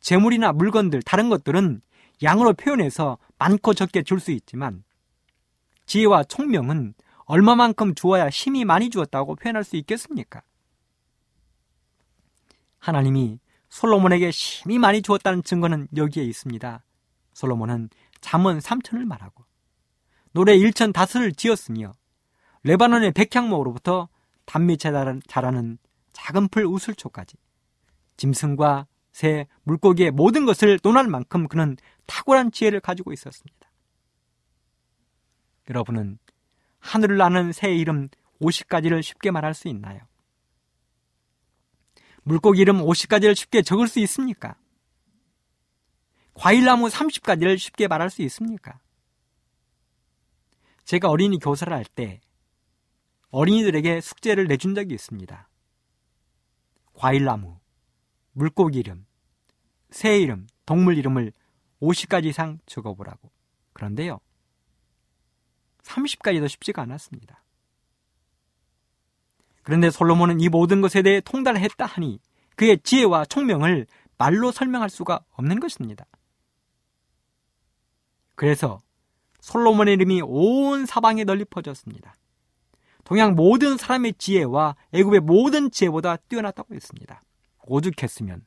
[0.00, 1.80] 재물이나 물건들, 다른 것들은
[2.22, 4.84] 양으로 표현해서 많고 적게 줄 수 있지만
[5.86, 10.42] 지혜와 총명은 얼마만큼 주어야 힘이 많이 주었다고 표현할 수 있겠습니까?
[12.78, 16.84] 하나님이 솔로몬에게 힘이 많이 주었다는 증거는 여기에 있습니다.
[17.34, 19.44] 솔로몬은 잠언 3천을 말하고
[20.32, 21.92] 노래 1천 다섯을 지었으며
[22.64, 24.08] 레바논의 백향목으로부터
[24.44, 24.90] 단미채
[25.28, 25.78] 자라는
[26.12, 27.36] 작은 풀 우슬초까지
[28.16, 31.76] 짐승과 새, 물고기의 모든 것을 논할 만큼 그는
[32.06, 33.70] 탁월한 지혜를 가지고 있었습니다.
[35.70, 36.18] 여러분은
[36.78, 38.08] 하늘을 나는 새의 이름
[38.40, 40.00] 50가지를 쉽게 말할 수 있나요?
[42.22, 44.56] 물고기 이름 50가지를 쉽게 적을 수 있습니까?
[46.34, 48.78] 과일나무 30가지를 쉽게 말할 수 있습니까?
[50.84, 52.20] 제가 어린이 교사를 할 때
[53.30, 55.48] 어린이들에게 숙제를 내준 적이 있습니다.
[56.94, 57.58] 과일나무,
[58.32, 59.06] 물고기 이름,
[59.90, 61.32] 새 이름, 동물 이름을
[61.80, 63.30] 50가지 이상 적어보라고.
[63.72, 64.18] 그런데요,
[65.82, 67.42] 30가지도 쉽지가 않았습니다.
[69.68, 72.20] 그런데 솔로몬은 이 모든 것에 대해 통달을 했다 하니
[72.56, 76.06] 그의 지혜와 총명을 말로 설명할 수가 없는 것입니다.
[78.34, 78.78] 그래서
[79.40, 82.14] 솔로몬의 이름이 온 사방에 널리 퍼졌습니다.
[83.04, 87.22] 동양 모든 사람의 지혜와 애굽의 모든 지혜보다 뛰어났다고 했습니다.
[87.66, 88.46] 오죽했으면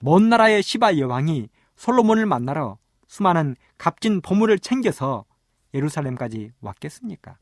[0.00, 2.76] 먼 나라의 시바 여왕이 솔로몬을 만나러
[3.06, 5.26] 수많은 값진 보물을 챙겨서
[5.74, 7.38] 예루살렘까지 왔겠습니까?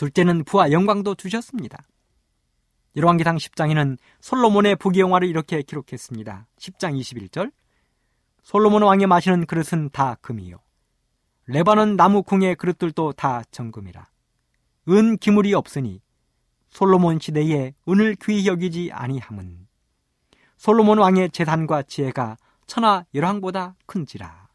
[0.00, 1.84] 둘째는 부와 영광도 주셨습니다.
[2.96, 6.46] 열왕기상 10장에는 솔로몬의 부귀영화를 이렇게 기록했습니다.
[6.56, 7.52] 10장 21절
[8.42, 10.56] 솔로몬 왕이 마시는 그릇은 다 금이요.
[11.44, 14.08] 레바논 나무 궁의 그릇들도 다 정금이라.
[14.88, 16.00] 은 기물이 없으니
[16.70, 19.68] 솔로몬 시대에 은을 귀히 여기지 아니함은
[20.56, 24.48] 솔로몬 왕의 재산과 지혜가 천하 열왕보다 큰지라.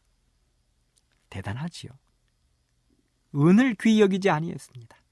[1.30, 1.92] 대단하지요.
[3.36, 5.05] 은을 귀히 여기지 아니했습니다.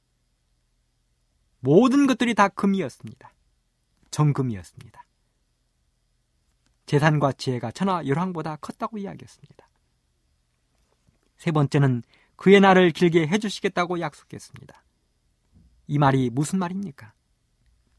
[1.65, 3.33] 모든 것들이 다 금이었습니다.
[4.11, 5.03] 정금이었습니다.
[6.85, 9.67] 재산과 지혜가 천하 열왕보다 컸다고 이야기했습니다.
[11.39, 12.03] 세 번째는
[12.37, 14.85] 그의 날을 길게 해주시겠다고 약속했습니다.
[15.87, 17.15] 이 말이 무슨 말입니까?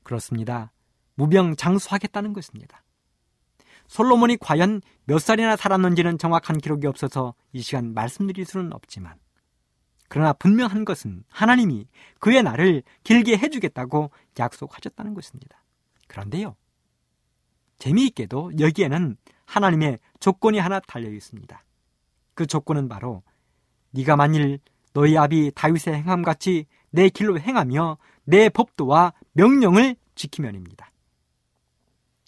[0.03, 0.71] 그렇습니다.
[1.15, 2.83] 무병 장수하겠다는 것입니다.
[3.87, 9.17] 솔로몬이 과연 몇 살이나 살았는지는 정확한 기록이 없어서 이 시간 말씀드릴 수는 없지만
[10.15, 11.89] 그러나 분명한 것은 하나님이
[12.19, 15.61] 그의 날을 길게 해주겠다고 약속하셨다는 것입니다.
[16.07, 16.55] 그런데요.
[17.79, 21.61] 재미있게도 여기에는 하나님의 조건이 하나 달려 있습니다.
[22.33, 23.23] 그 조건은 바로
[23.91, 24.59] 네가 만일
[24.93, 30.91] 너희 아비 다윗의 행함같이 내 길로 행하며 내 법도와 명령을 지키면입니다.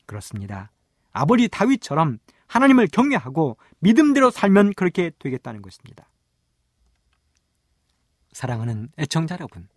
[0.06, 0.72] 그렇습니다.
[1.14, 2.18] 아버지 다윗처럼
[2.48, 6.10] 하나님을 경외하고 믿음대로 살면 그렇게 되겠다는 것입니다.
[8.38, 9.68] 사랑하는 애청자 여러분.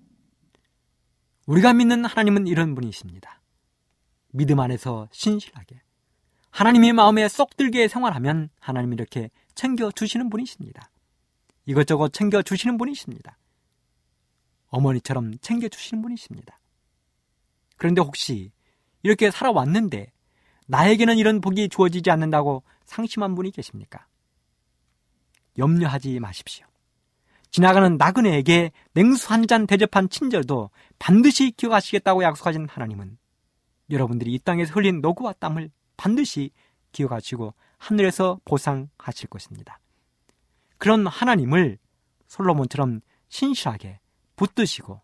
[1.46, 3.40] 우리가 믿는 하나님은 이런 분이십니다.
[4.32, 5.80] 믿음 안에서 신실하게
[6.50, 10.90] 하나님의 마음에 쏙 들게 생활하면 하나님이 이렇게 챙겨주시는 분이십니다.
[11.64, 13.38] 이것저것 챙겨주시는 분이십니다.
[14.68, 16.60] 어머니처럼 챙겨주시는 분이십니다.
[17.78, 18.52] 그런데 혹시
[19.02, 20.12] 이렇게 살아왔는데
[20.66, 24.06] 나에게는 이런 복이 주어지지 않는다고 상심한 분이 계십니까?
[25.56, 26.69] 염려하지 마십시오.
[27.50, 33.18] 지나가는 나그네에게 냉수 한 잔 대접한 친절도 반드시 기억하시겠다고 약속하신 하나님은
[33.90, 36.50] 여러분들이 이 땅에서 흘린 노구와 땀을 반드시
[36.92, 39.80] 기억하시고 하늘에서 보상하실 것입니다.
[40.78, 41.78] 그런 하나님을
[42.28, 43.98] 솔로몬처럼 신실하게
[44.36, 45.00] 붙드시고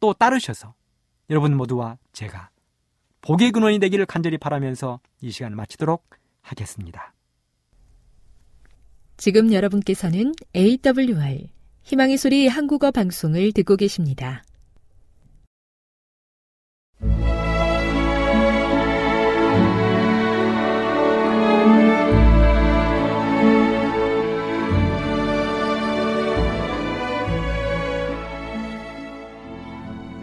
[0.00, 0.74] 또 따르셔서
[1.30, 2.50] 여러분 모두와 제가
[3.20, 6.04] 복의 근원이 되기를 간절히 바라면서 이 시간을 마치도록
[6.42, 7.12] 하겠습니다.
[9.16, 11.48] 지금 여러분께서는 AWR
[11.84, 14.44] 희망의 소리 한국어 방송을 듣고 계십니다.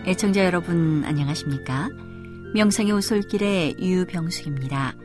[0.05, 1.89] 애청자 여러분 안녕하십니까?
[2.53, 4.95] 명상의 오솔길의 유병숙입니다.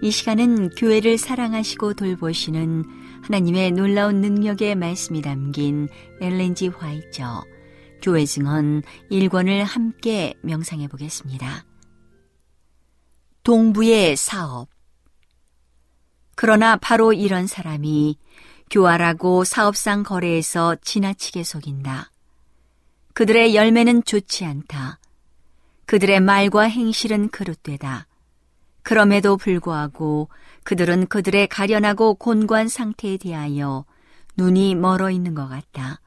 [0.00, 5.88] 이 시간은 교회를 사랑하시고 돌보시는 하나님의 놀라운 능력의 말씀이 담긴
[6.20, 7.44] 엘렌지 화이처
[8.02, 11.64] 교회 증언 1권을 함께 명상해 보겠습니다.
[13.44, 14.68] 동부의 사업
[16.34, 18.18] 그러나 바로 이런 사람이
[18.70, 22.10] 교활하고 사업상 거래에서 지나치게 속인다.
[23.14, 24.98] 그들의 열매는 좋지 않다.
[25.86, 28.06] 그들의 말과 행실은 그릇되다.
[28.82, 30.28] 그럼에도 불구하고
[30.64, 33.84] 그들은 그들의 가련하고 곤고한 상태에 대하여
[34.36, 36.00] 눈이 멀어 있는 것 같다.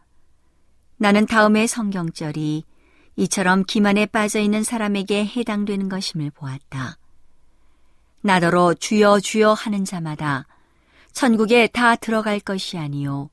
[0.97, 2.63] 나는 다음의 성경절이
[3.17, 6.97] 이처럼 기만에 빠져 있는 사람에게 해당되는 것임을 보았다.
[8.21, 10.47] 나더러 주여 주여 하는 자마다
[11.11, 13.29] 천국에 다 들어갈 것이 아니요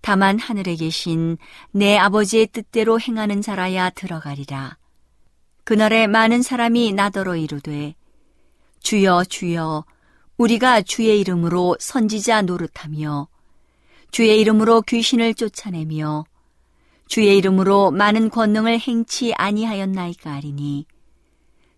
[0.00, 1.36] 다만 하늘에 계신
[1.70, 4.78] 내 아버지의 뜻대로 행하는 자라야 들어가리라.
[5.64, 7.94] 그날에 많은 사람이 나더러 이르되
[8.80, 9.84] 주여 주여
[10.36, 13.28] 우리가 주의 이름으로 선지자 노릇하며
[14.10, 16.24] 주의 이름으로 귀신을 쫓아내며
[17.06, 20.86] 주의 이름으로 많은 권능을 행치 아니하였나이까 하리니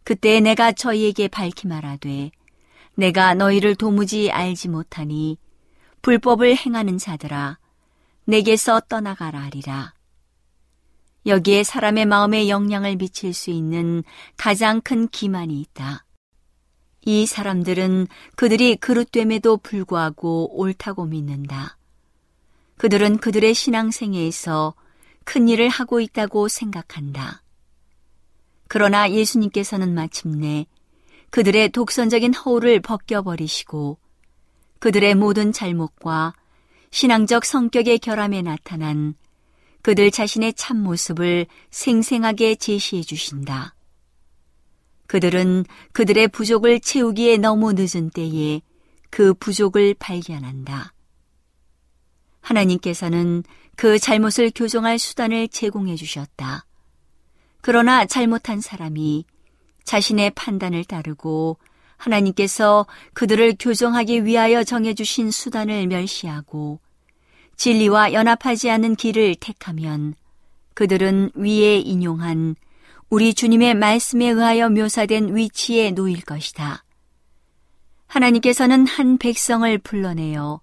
[0.02, 2.30] 그때 내가 저희에게 밝히 말하되
[2.94, 5.38] 내가 너희를 도무지 알지 못하니
[6.02, 7.58] 불법을 행하는 자들아
[8.24, 9.94] 내게서 떠나가라 하리라.
[11.26, 14.02] 여기에 사람의 마음에 영향을 미칠 수 있는
[14.36, 16.04] 가장 큰 기만이 있다.
[17.08, 18.06] 이 사람들은
[18.36, 21.78] 그들이 그릇됨에도 불구하고 옳다고 믿는다.
[22.76, 24.74] 그들은 그들의 신앙생애에서
[25.24, 27.42] 큰 일을 하고 있다고 생각한다.
[28.68, 30.66] 그러나 예수님께서는 마침내
[31.30, 33.96] 그들의 독선적인 허울을 벗겨버리시고
[34.78, 36.34] 그들의 모든 잘못과
[36.90, 39.14] 신앙적 성격의 결함에 나타난
[39.80, 43.77] 그들 자신의 참모습을 생생하게 제시해 주신다.
[45.18, 48.60] 그들은 그들의 부족을 채우기에 너무 늦은 때에
[49.10, 50.92] 그 부족을 발견한다.
[52.40, 53.42] 하나님께서는
[53.74, 56.66] 그 잘못을 교정할 수단을 제공해 주셨다.
[57.62, 59.24] 그러나 잘못한 사람이
[59.82, 61.58] 자신의 판단을 따르고
[61.96, 66.78] 하나님께서 그들을 교정하기 위하여 정해주신 수단을 멸시하고
[67.56, 70.14] 진리와 연합하지 않은 길을 택하면
[70.74, 72.54] 그들은 위에 인용한
[73.10, 76.84] 우리 주님의 말씀에 의하여 묘사된 위치에 놓일 것이다.
[78.06, 80.60] 하나님께서는 한 백성을 불러내어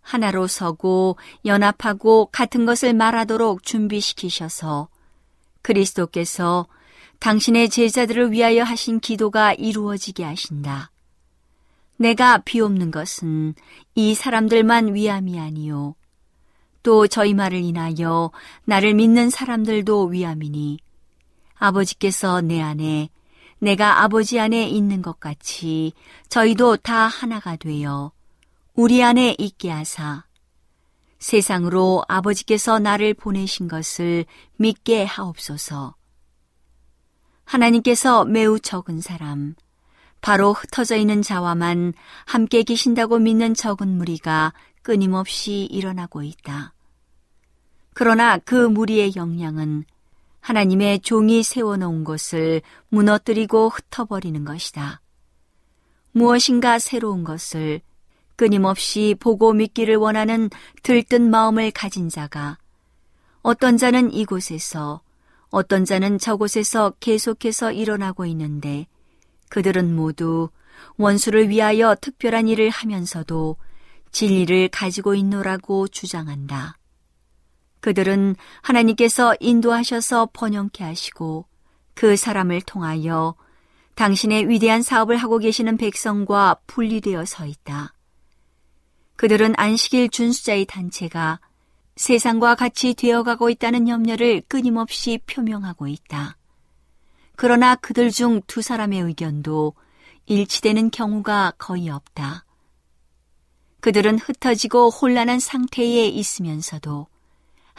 [0.00, 4.88] 하나로 서고 연합하고 같은 것을 말하도록 준비시키셔서
[5.62, 6.66] 그리스도께서
[7.18, 10.92] 당신의 제자들을 위하여 하신 기도가 이루어지게 하신다.
[11.96, 13.54] 내가 비옵는 것은
[13.96, 15.96] 이 사람들만 위함이 아니요.
[16.82, 18.30] 또 저희 말을 인하여
[18.64, 20.78] 나를 믿는 사람들도 위함이니
[21.60, 23.10] 아버지께서 내 안에
[23.58, 25.92] 내가 아버지 안에 있는 것 같이
[26.28, 28.10] 저희도 다 하나가 되어
[28.74, 30.24] 우리 안에 있게 하사
[31.18, 34.24] 세상으로 아버지께서 나를 보내신 것을
[34.56, 35.94] 믿게 하옵소서.
[37.44, 39.54] 하나님께서 매우 적은 사람,
[40.22, 41.92] 바로 흩어져 있는 자와만
[42.24, 46.72] 함께 계신다고 믿는 적은 무리가 끊임없이 일어나고 있다.
[47.92, 49.84] 그러나 그 무리의 역량은
[50.40, 55.00] 하나님의 종이 세워놓은 것을 무너뜨리고 흩어버리는 것이다.
[56.12, 57.80] 무엇인가 새로운 것을
[58.36, 60.48] 끊임없이 보고 믿기를 원하는
[60.82, 62.58] 들뜬 마음을 가진 자가
[63.42, 65.02] 어떤 자는 이곳에서
[65.50, 68.86] 어떤 자는 저곳에서 계속해서 일어나고 있는데
[69.50, 70.48] 그들은 모두
[70.96, 73.56] 원수를 위하여 특별한 일을 하면서도
[74.12, 76.79] 진리를 가지고 있노라고 주장한다.
[77.80, 81.46] 그들은 하나님께서 인도하셔서 번영케 하시고
[81.94, 83.34] 그 사람을 통하여
[83.94, 87.92] 당신의 위대한 사업을 하고 계시는 백성과 분리되어 서 있다.
[89.16, 91.40] 그들은 안식일 준수자의 단체가
[91.96, 96.38] 세상과 같이 되어가고 있다는 염려를 끊임없이 표명하고 있다.
[97.36, 99.74] 그러나 그들 중 두 사람의 의견도
[100.24, 102.46] 일치되는 경우가 거의 없다.
[103.80, 107.06] 그들은 흩어지고 혼란한 상태에 있으면서도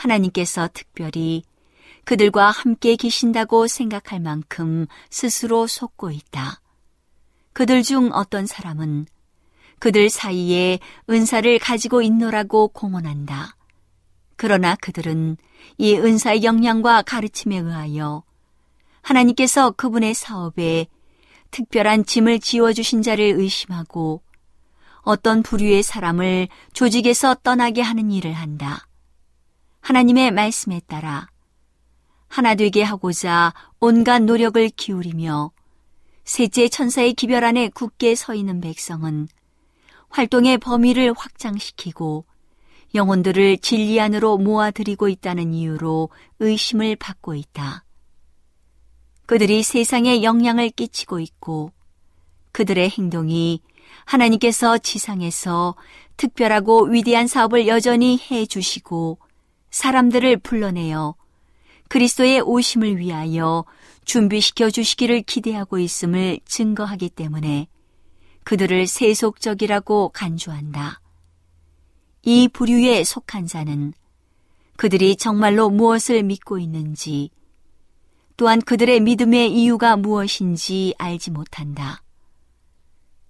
[0.02, 1.44] 하나님께서 특별히
[2.04, 6.60] 그들과 함께 계신다고 생각할 만큼 스스로 속고 있다.
[7.54, 9.06] 그들 중 어떤 사람은
[9.80, 10.80] 그들 사이에
[11.10, 13.56] 은사를 가지고 있노라고 공언한다.
[14.36, 15.38] 그러나 그들은
[15.78, 18.24] 이 은사의 역량과 가르침에 의하여
[19.02, 20.88] 하나님께서 그분의 사업에
[21.52, 24.24] 특별한 짐을 지워주신 자를 의심하고
[25.02, 28.88] 어떤 부류의 사람을 조직에서 떠나게 하는 일을 한다.
[29.82, 31.28] 하나님의 말씀에 따라
[32.28, 35.52] 하나 되게 하고자 온갖 노력을 기울이며
[36.24, 39.28] 셋째 천사의 기별 안에 굳게 서 있는 백성은
[40.10, 42.26] 활동의 범위를 확장시키고
[42.94, 46.10] 영혼들을 진리 안으로 모아들이고 있다는 이유로
[46.40, 47.86] 의심을 받고 있다.
[49.26, 51.72] 그들이 세상에 영향을 끼치고 있고
[52.52, 53.62] 그들의 행동이
[54.06, 55.76] 하나님께서 지상에서
[56.18, 59.20] 특별하고 위대한 사업을 여전히 해 주시고
[59.72, 61.16] 사람들을 불러내어
[61.88, 63.66] 그리스도의 오심을 위하여
[64.06, 67.68] 준비시켜 주시기를 기대하고 있음을 증거하기 때문에
[68.44, 71.02] 그들을 세속적이라고 간주한다.
[72.24, 73.94] 이 부류에 속한 자는
[74.78, 77.30] 그들이 정말로 무엇을 믿고 있는지
[78.38, 82.04] 또한 그들의 믿음의 이유가 무엇인지 알지 못한다.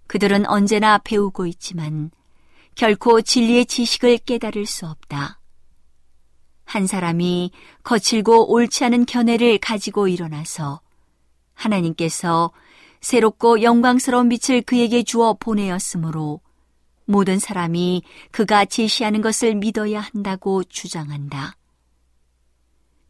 [0.07, 2.11] 그들은 언제나 배우고 있지만
[2.75, 5.40] 결코 진리의 지식을 깨달을 수 없다.
[6.65, 7.51] 한 사람이
[7.83, 10.81] 거칠고 옳지 않은 견해를 가지고 일어나서
[11.53, 12.51] 하나님께서
[13.01, 16.39] 새롭고 영광스러운 빛을 그에게 주어 보내었으므로
[17.05, 21.57] 모든 사람이 그가 제시하는 것을 믿어야 한다고 주장한다.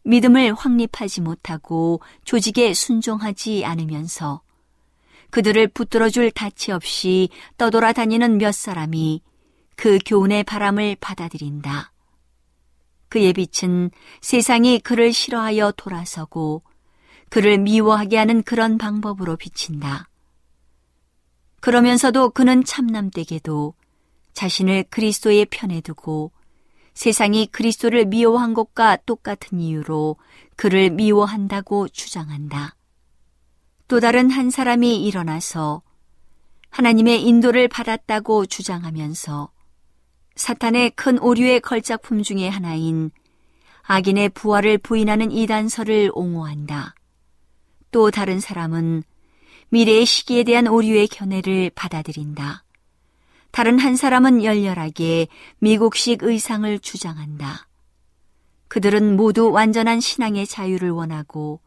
[0.04, 4.42] 믿음을 확립하지 못하고 조직에 순종하지 않으면서
[5.30, 9.22] 그들을 붙들어줄 다치 없이 떠돌아다니는 몇 사람이
[9.76, 11.92] 그 교훈의 바람을 받아들인다.
[13.12, 13.92] 그의 빛은
[14.22, 16.64] 세상이 그를 싫어하여 돌아서고
[17.30, 20.08] 그를 미워하게 하는 그런 방법으로 비친다.
[21.60, 23.74] 그러면서도 그는 참남되게도
[24.32, 26.32] 자신을 그리스도의 편에 두고
[26.94, 30.16] 세상이 그리스도를 미워한 것과 똑같은 이유로
[30.56, 32.78] 그를 미워한다고 주장한다.
[33.90, 35.82] 또 다른 한 사람이 일어나서
[36.70, 39.52] 하나님의 인도를 받았다고 주장하면서
[40.36, 43.12] 사탄의 큰 오류의 걸작품 중의 하나인
[43.84, 46.96] 악인의 부활을 부인하는 이단서를 옹호한다.
[47.92, 49.04] 또 다른 사람은
[49.70, 52.64] 미래의 시기에 대한 오류의 견해를 받아들인다.
[53.52, 55.28] 다른 한 사람은 열렬하게
[55.60, 57.68] 미국식 의상을 주장한다.
[58.70, 61.60] 그들은 모두 완전한 신앙의 자유를 원하고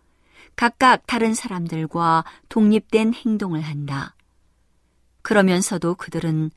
[0.56, 4.14] 각각 다른 사람들과 독립된 행동을 한다.
[5.20, 6.50] 그러면서도 그들은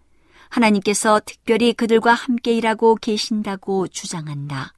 [0.49, 4.73] 하나님께서 특별히 그들과 함께 일하고 계신다고 주장한다.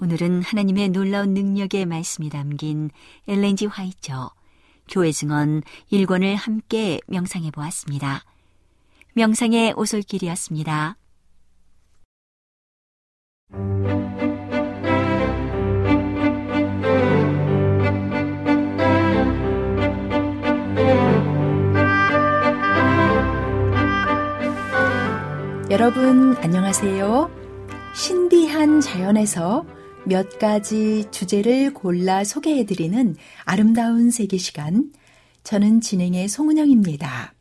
[0.00, 2.90] 오늘은 하나님의 놀라운 능력의 말씀이 담긴
[3.28, 4.32] 엘렌지 화이처
[4.88, 8.24] 교회 증언 1권을 함께 명상해 보았습니다.
[9.14, 10.96] 명상의 오솔길이었습니다.
[25.72, 27.30] 여러분 안녕하세요.
[27.96, 29.64] 신비한 자연에서
[30.04, 34.92] 몇 가지 주제를 골라 소개해드리는 아름다운 세계 시간.
[35.44, 37.32] 저는 진행의 송은영입니다.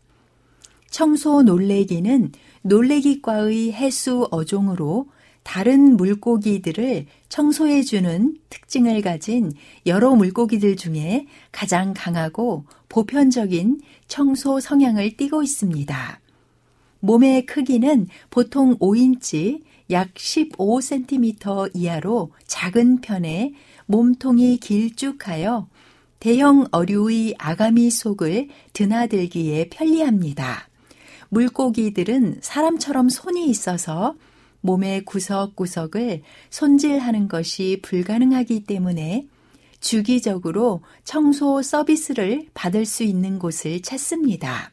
[0.90, 5.08] 청소 놀래기는 놀래기과의 해수 어종으로
[5.44, 9.52] 다른 물고기들을 청소해주는 특징을 가진
[9.86, 16.21] 여러 물고기들 중에 가장 강하고 보편적인 청소 성향을 띠고 있습니다.
[17.02, 23.54] 몸의 크기는 보통 5인치 약 15cm 이하로 작은 편에
[23.88, 25.68] 몸통이 길쭉하여
[26.20, 30.70] 대형 어류의 아가미 속을 드나들기에 편리합니다.
[31.30, 34.16] 물고기들은 사람처럼 손이 있어서
[34.62, 36.22] 몸의 구석구석을
[36.52, 39.28] 손질하는 것이 불가능하기 때문에
[39.80, 44.72] 주기적으로 청소 서비스를 받을 수 있는 곳을 찾습니다.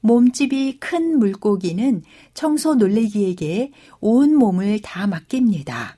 [0.00, 2.02] 몸집이 큰 물고기는
[2.34, 5.96] 청소 놀래기에게 온 몸을 다 맡깁니다.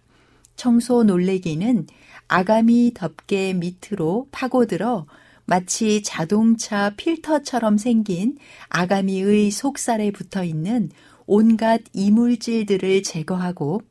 [0.56, 1.86] 청소 놀래기는
[2.28, 5.06] 아가미 덮개 밑으로 파고들어
[5.44, 8.38] 마치 자동차 필터처럼 생긴
[8.68, 10.90] 아가미의 속살에 붙어 있는
[11.26, 13.82] 온갖 이물질들을 제거하고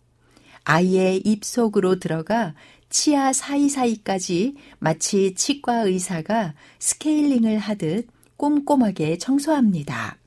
[0.63, 2.53] 아이의 입 속으로 들어가
[2.89, 8.07] 치아 사이사이까지 마치 치과 의사가 스케일링을 하듯
[8.41, 10.17] 꼼꼼하게 청소합니다.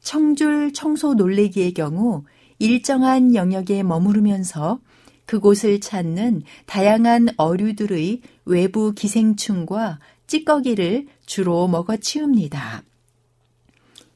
[0.00, 2.24] 청줄 청소 놀래기의 경우
[2.58, 4.80] 일정한 영역에 머무르면서
[5.24, 12.82] 그곳을 찾는 다양한 어류들의 외부 기생충과 찌꺼기를 주로 먹어 치웁니다.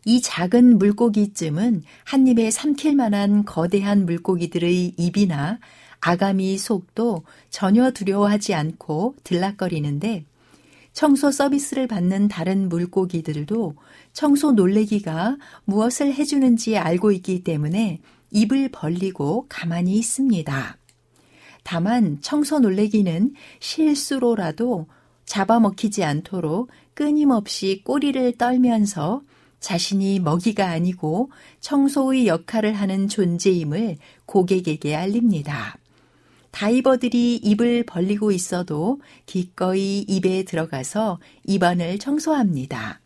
[0.05, 5.61] 이 작은 물고기쯤은 한 입에 삼킬 만한 거대한 물고기들의 입이나
[6.01, 10.25] 아가미 속도 전혀 두려워하지 않고 들락거리는데
[10.97, 13.75] 청소 서비스를 받는 다른 물고기들도
[14.15, 15.37] 청소 놀래기가
[15.67, 20.79] 무엇을 해주는지 알고 있기 때문에 입을 벌리고 가만히 있습니다.
[21.65, 24.87] 다만 청소 놀래기는 실수로라도
[25.27, 29.21] 잡아먹히지 않도록 끊임없이 꼬리를 떨면서
[29.61, 31.31] 자신이 먹이가 아니고
[31.61, 35.77] 청소의 역할을 하는 존재임을 고객에게 알립니다.
[36.57, 43.01] 다이버들이 입을 벌리고 있어도 기꺼이 입에 들어가서 입안을 청소합니다.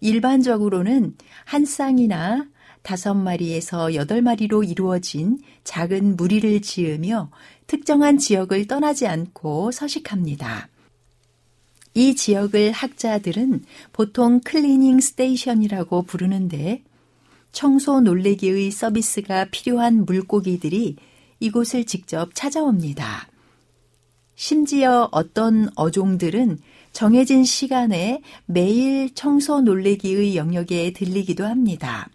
[0.00, 2.46] 일반적으로는 한 쌍이나
[2.80, 7.30] 다섯 마리에서 여덟 마리로 이루어진 작은 무리를 지으며
[7.66, 10.68] 특정한 지역을 떠나지 않고 서식합니다.
[11.92, 16.82] 이 지역을 학자들은 보통 cleaning station이라고 부르는데
[17.52, 20.96] 청소 놀래기의 서비스가 필요한 물고기들이
[21.44, 23.28] 이곳을 직접 찾아옵니다.
[24.34, 26.58] 심지어 어떤 어종들은
[26.92, 32.08] 정해진 시간에 매일 청소 놀래기의 영역에 들리기도 합니다.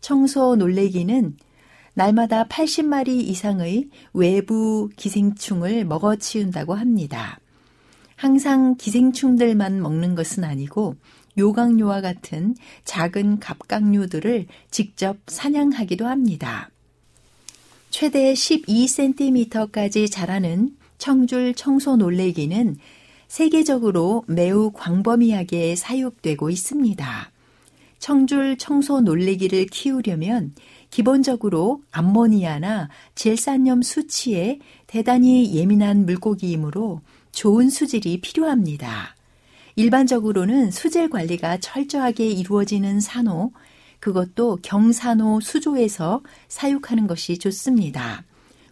[0.00, 1.36] 청소 놀래기는
[1.94, 7.40] 날마다 80마리 이상의 외부 기생충을 먹어치운다고 합니다.
[8.16, 10.96] 항상 기생충들만 먹는 것은 아니고
[11.38, 12.54] 요강류와 같은
[12.84, 16.70] 작은 갑각류들을 직접 사냥하기도 합니다.
[18.00, 22.76] 최대 12cm까지 자라는 청줄 청소 놀래기는
[23.26, 27.32] 세계적으로 매우 광범위하게 사육되고 있습니다.
[27.98, 30.54] 청줄 청소 놀래기를 키우려면
[30.90, 37.00] 기본적으로 암모니아나 질산염 수치에 대단히 예민한 물고기이므로
[37.32, 39.16] 좋은 수질이 필요합니다.
[39.74, 43.50] 일반적으로는 수질 관리가 철저하게 이루어지는 산호,
[44.00, 48.24] 그것도 경산호 수조에서 사육하는 것이 좋습니다.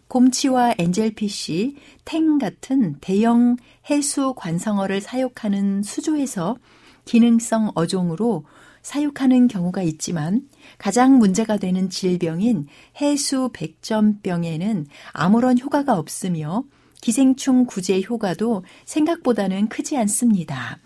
[0.07, 1.75] 곰치와 엔젤피쉬,
[2.05, 3.57] 탱 같은 대형
[3.89, 6.57] 해수 관성어를 사육하는 수조에서
[7.05, 8.45] 기능성 어종으로
[8.81, 10.47] 사육하는 경우가 있지만
[10.77, 12.67] 가장 문제가 되는 질병인
[13.01, 16.63] 해수 백점병에는 아무런 효과가 없으며
[17.01, 20.79] 기생충 구제 효과도 생각보다는 크지 않습니다.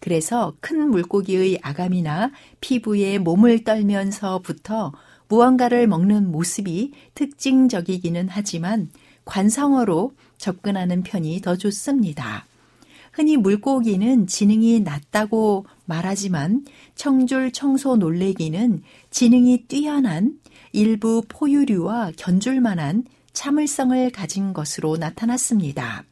[0.00, 2.30] 그래서 큰 물고기의 아감이나
[2.60, 4.92] 피부에 몸을 떨면서부터
[5.28, 8.90] 무언가를 먹는 모습이 특징적이기는 하지만
[9.24, 12.46] 관성어로 접근하는 편이 더 좋습니다.
[13.12, 20.38] 흔히 물고기는 지능이 낮다고 말하지만 청줄 청소 놀래기는 지능이 뛰어난
[20.72, 26.04] 일부 포유류와 견줄만한 참을성을 가진 것으로 나타났습니다.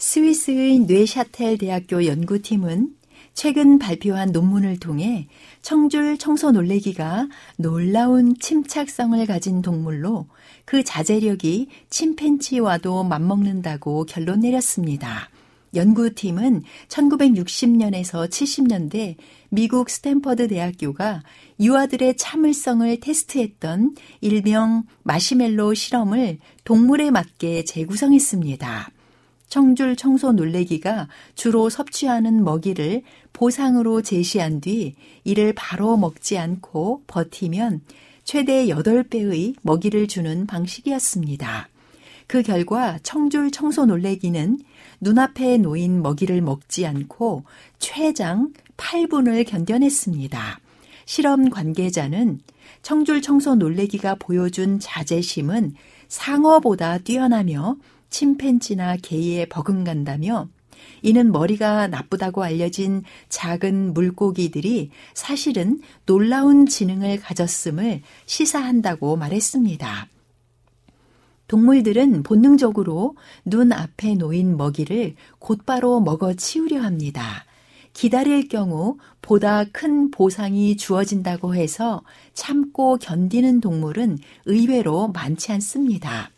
[0.00, 2.94] 스위스의 뇌샤텔 대학교 연구팀은
[3.34, 5.28] 최근 발표한 논문을 통해
[5.60, 10.26] 청줄 청소 놀래기가 놀라운 침착성을 가진 동물로
[10.64, 15.28] 그 자제력이 침팬지와도 맞먹는다고 결론 내렸습니다.
[15.74, 19.16] 연구팀은 1960년에서 70년대
[19.50, 21.22] 미국 스탠퍼드 대학교가
[21.60, 28.92] 유아들의 참을성을 테스트했던 일명 마시멜로 실험을 동물에 맞게 재구성했습니다.
[29.50, 34.94] 청줄 청소 놀래기가 주로 섭취하는 먹이를 보상으로 제시한 뒤
[35.24, 37.82] 이를 바로 먹지 않고 버티면
[38.22, 41.68] 최대 8배의 먹이를 주는 방식이었습니다.
[42.28, 44.60] 그 결과 청줄 청소 놀래기는
[45.00, 47.42] 눈앞에 놓인 먹이를 먹지 않고
[47.80, 50.60] 최장 8분을 견뎌냈습니다.
[51.06, 52.38] 실험 관계자는
[52.82, 55.74] 청줄 청소 놀래기가 보여준 자제심은
[56.06, 57.76] 상어보다 뛰어나며
[58.10, 60.48] 침팬지나 개에 버금간다며
[61.02, 70.08] 이는 머리가 나쁘다고 알려진 작은 물고기들이 사실은 놀라운 지능을 가졌음을 시사한다고 말했습니다.
[71.48, 77.44] 동물들은 본능적으로 눈 앞에 놓인 먹이를 곧바로 먹어 치우려 합니다.
[77.92, 82.02] 기다릴 경우 보다 큰 보상이 주어진다고 해서
[82.34, 86.30] 참고 견디는 동물은 의외로 많지 않습니다.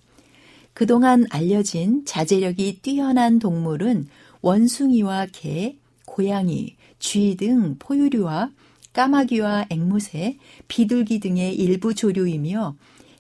[0.75, 4.07] 그동안 알려진 자제력이 뛰어난 동물은
[4.41, 8.51] 원숭이와 개, 고양이, 쥐 등 포유류와
[8.93, 12.77] 까마귀와 앵무새, 비둘기 등의 일부 조류이며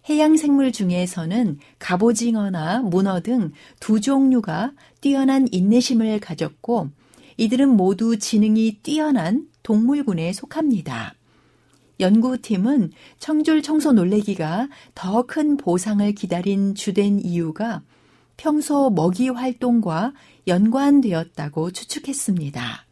[0.09, 6.90] 해양 생물 중에서는 갑오징어나 문어 등 두 종류가 뛰어난 인내심을 가졌고
[7.36, 11.14] 이들은 모두 지능이 뛰어난 동물군에 속합니다.
[12.03, 17.82] 연구팀은 청줄 청소 놀래기가 더 큰 보상을 기다린 주된 이유가
[18.36, 20.12] 평소 먹이 활동과
[20.48, 22.84] 연관되었다고 추측했습니다.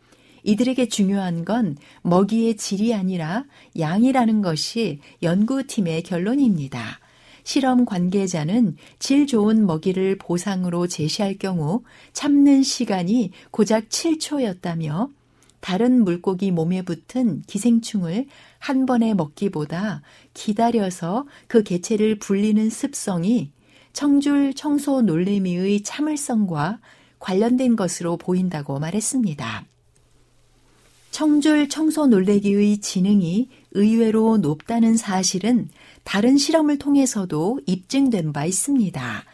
[0.45, 3.45] 이들에게 중요한 건 먹이의 질이 아니라
[3.79, 7.01] 양이라는 것이 연구팀의 결론입니다.
[7.43, 11.83] 실험 관계자는 질 좋은 먹이를 보상으로 제시할 경우
[12.13, 15.11] 참는 시간이 고작 7초였다며
[15.61, 18.27] 다른 물고기 몸에 붙은 기생충을
[18.59, 20.03] 한 번에 먹기보다
[20.35, 23.53] 기다려서 그 개체를 불리는 습성이
[23.93, 26.81] 청줄 청소 놀래미의 참을성과
[27.19, 29.67] 관련된 것으로 보인다고 말했습니다.
[31.11, 35.69] 청줄 청소 놀래기의 지능이 의외로 높다는 사실은
[36.05, 39.25] 다른 실험을 통해서도 입증된 바 있습니다.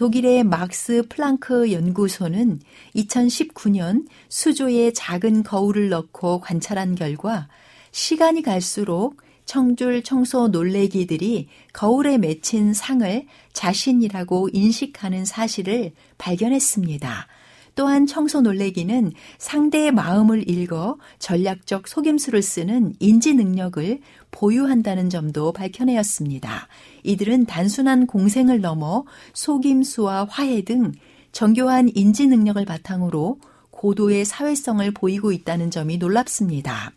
[0.00, 2.60] 독일의 막스 플랑크 연구소는
[2.96, 7.48] 2019년 수조에 작은 거울을 넣고 관찰한 결과
[7.90, 17.26] 시간이 갈수록 청줄 청소 놀래기들이 거울에 맺힌 상을 자신이라고 인식하는 사실을 발견했습니다.
[17.74, 26.68] 또한 청소 놀래기는 상대의 마음을 읽어 전략적 속임수를 쓰는 인지 능력을 보유한다는 점도 밝혀내었습니다.
[27.02, 29.04] 이들은 단순한 공생을 넘어
[29.34, 30.92] 속임수와 화해 등
[31.32, 33.38] 정교한 인지 능력을 바탕으로
[33.70, 36.92] 고도의 사회성을 보이고 있다는 점이 놀랍습니다.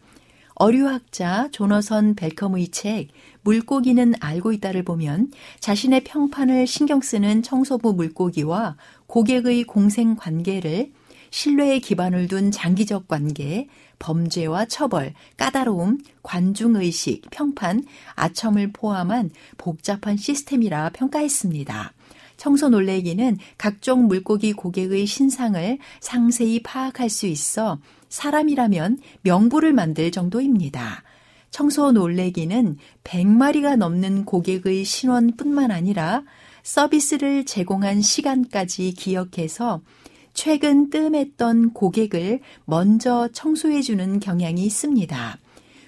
[0.55, 3.07] 어류학자 조너선 벨컴의 책
[3.41, 8.77] 물고기는 알고 있다를 보면 자신의 평판을 신경 쓰는 청소부 물고기와
[9.07, 10.91] 고객의 공생 관계를
[11.31, 13.67] 신뢰에 기반을 둔 장기적 관계,
[13.99, 17.83] 범죄와 처벌, 까다로움, 관중의식, 평판,
[18.15, 21.93] 아첨을 포함한 복잡한 시스템이라 평가했습니다.
[22.37, 27.79] 청소 놀래기는 각종 물고기 고객의 신상을 상세히 파악할 수 있어
[28.09, 31.03] 사람이라면 명부를 만들 정도입니다.
[31.51, 36.23] 청소 놀래기는 100마리가 넘는 고객의 신원뿐만 아니라
[36.63, 39.81] 서비스를 제공한 시간까지 기억해서
[40.33, 45.37] 최근 뜸했던 고객을 먼저 청소해주는 경향이 있습니다.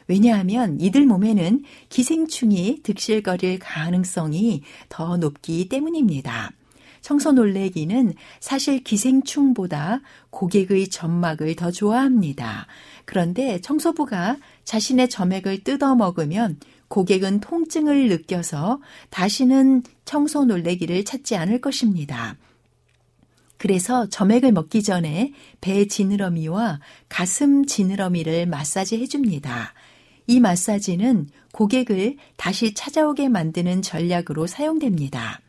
[0.07, 6.51] 왜냐하면 이들 몸에는 기생충이 득실거릴 가능성이 더 높기 때문입니다.
[7.01, 12.65] 청소 놀래기는 사실 기생충보다 고객의 점막을 더 좋아합니다.
[13.05, 18.79] 그런데 청소부가 자신의 점액을 뜯어 먹으면 고객은 통증을 느껴서
[19.11, 22.37] 다시는 청소 놀래기를 찾지 않을 것입니다.
[23.66, 29.74] 그래서 점액을 먹기 전에 배 지느러미와 가슴 지느러미를 마사지 해줍니다.
[30.28, 35.39] 이 마사지는 고객을 다시 찾아오게 만드는 전략으로 사용됩니다.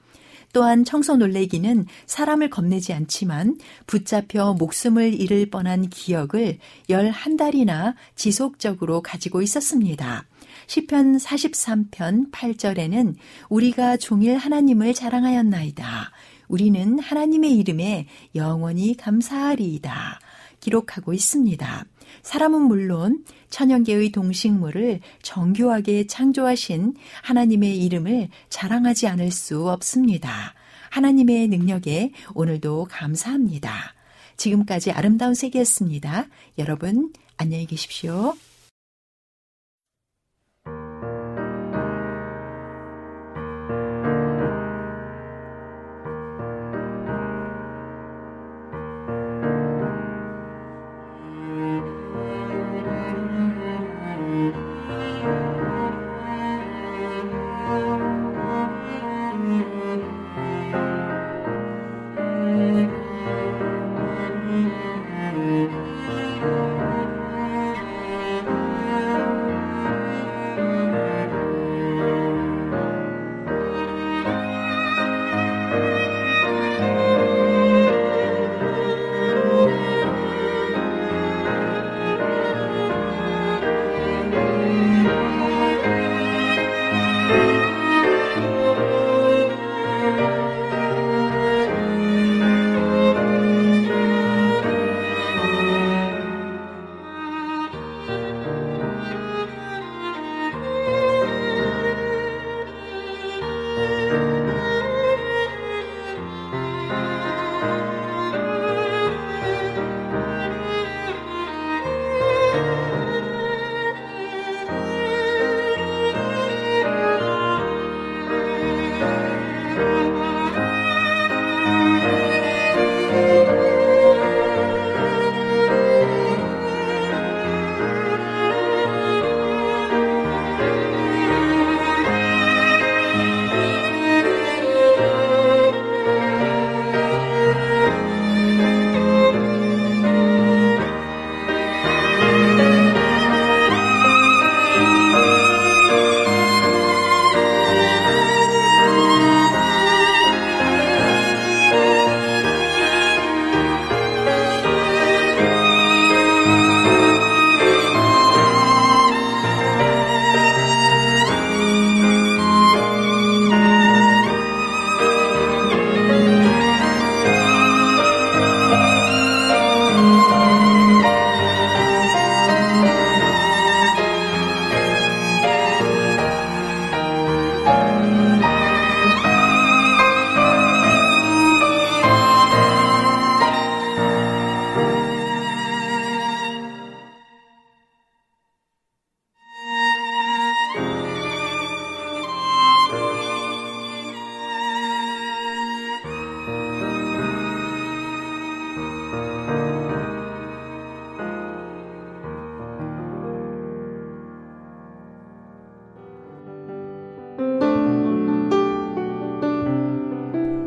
[0.54, 6.58] 또한 청소 놀래기는 사람을 겁내지 않지만 붙잡혀 목숨을 잃을 뻔한 기억을
[6.88, 10.24] 11달이나 지속적으로 가지고 있었습니다.
[10.68, 13.14] 시편 43편 8절에는
[13.50, 16.12] 우리가 종일 하나님을 자랑하였나이다.
[16.48, 20.20] 우리는 하나님의 이름에 영원히 감사하리이다.
[20.60, 21.84] 기록하고 있습니다.
[22.22, 30.54] 사람은 물론 천연계의 동식물을 정교하게 창조하신 하나님의 이름을 자랑하지 않을 수 없습니다.
[30.90, 33.94] 하나님의 능력에 오늘도 감사합니다.
[34.36, 36.26] 지금까지 아름다운 세계였습니다.
[36.58, 38.34] 여러분, 안녕히 계십시오.